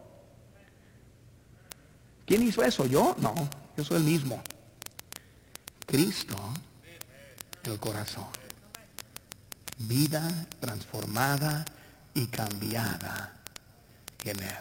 ¿Quién 2.26 2.44
hizo 2.44 2.64
eso? 2.64 2.86
¿Yo? 2.88 3.14
No, 3.22 3.34
yo 3.76 3.84
soy 3.84 3.98
el 3.98 4.04
mismo. 4.04 4.42
Cristo, 5.86 6.36
el 7.72 7.80
corazón. 7.80 8.28
Vida 9.78 10.30
transformada 10.60 11.66
y 12.14 12.28
cambiada 12.28 13.34
en 14.24 14.40
Él. 14.40 14.56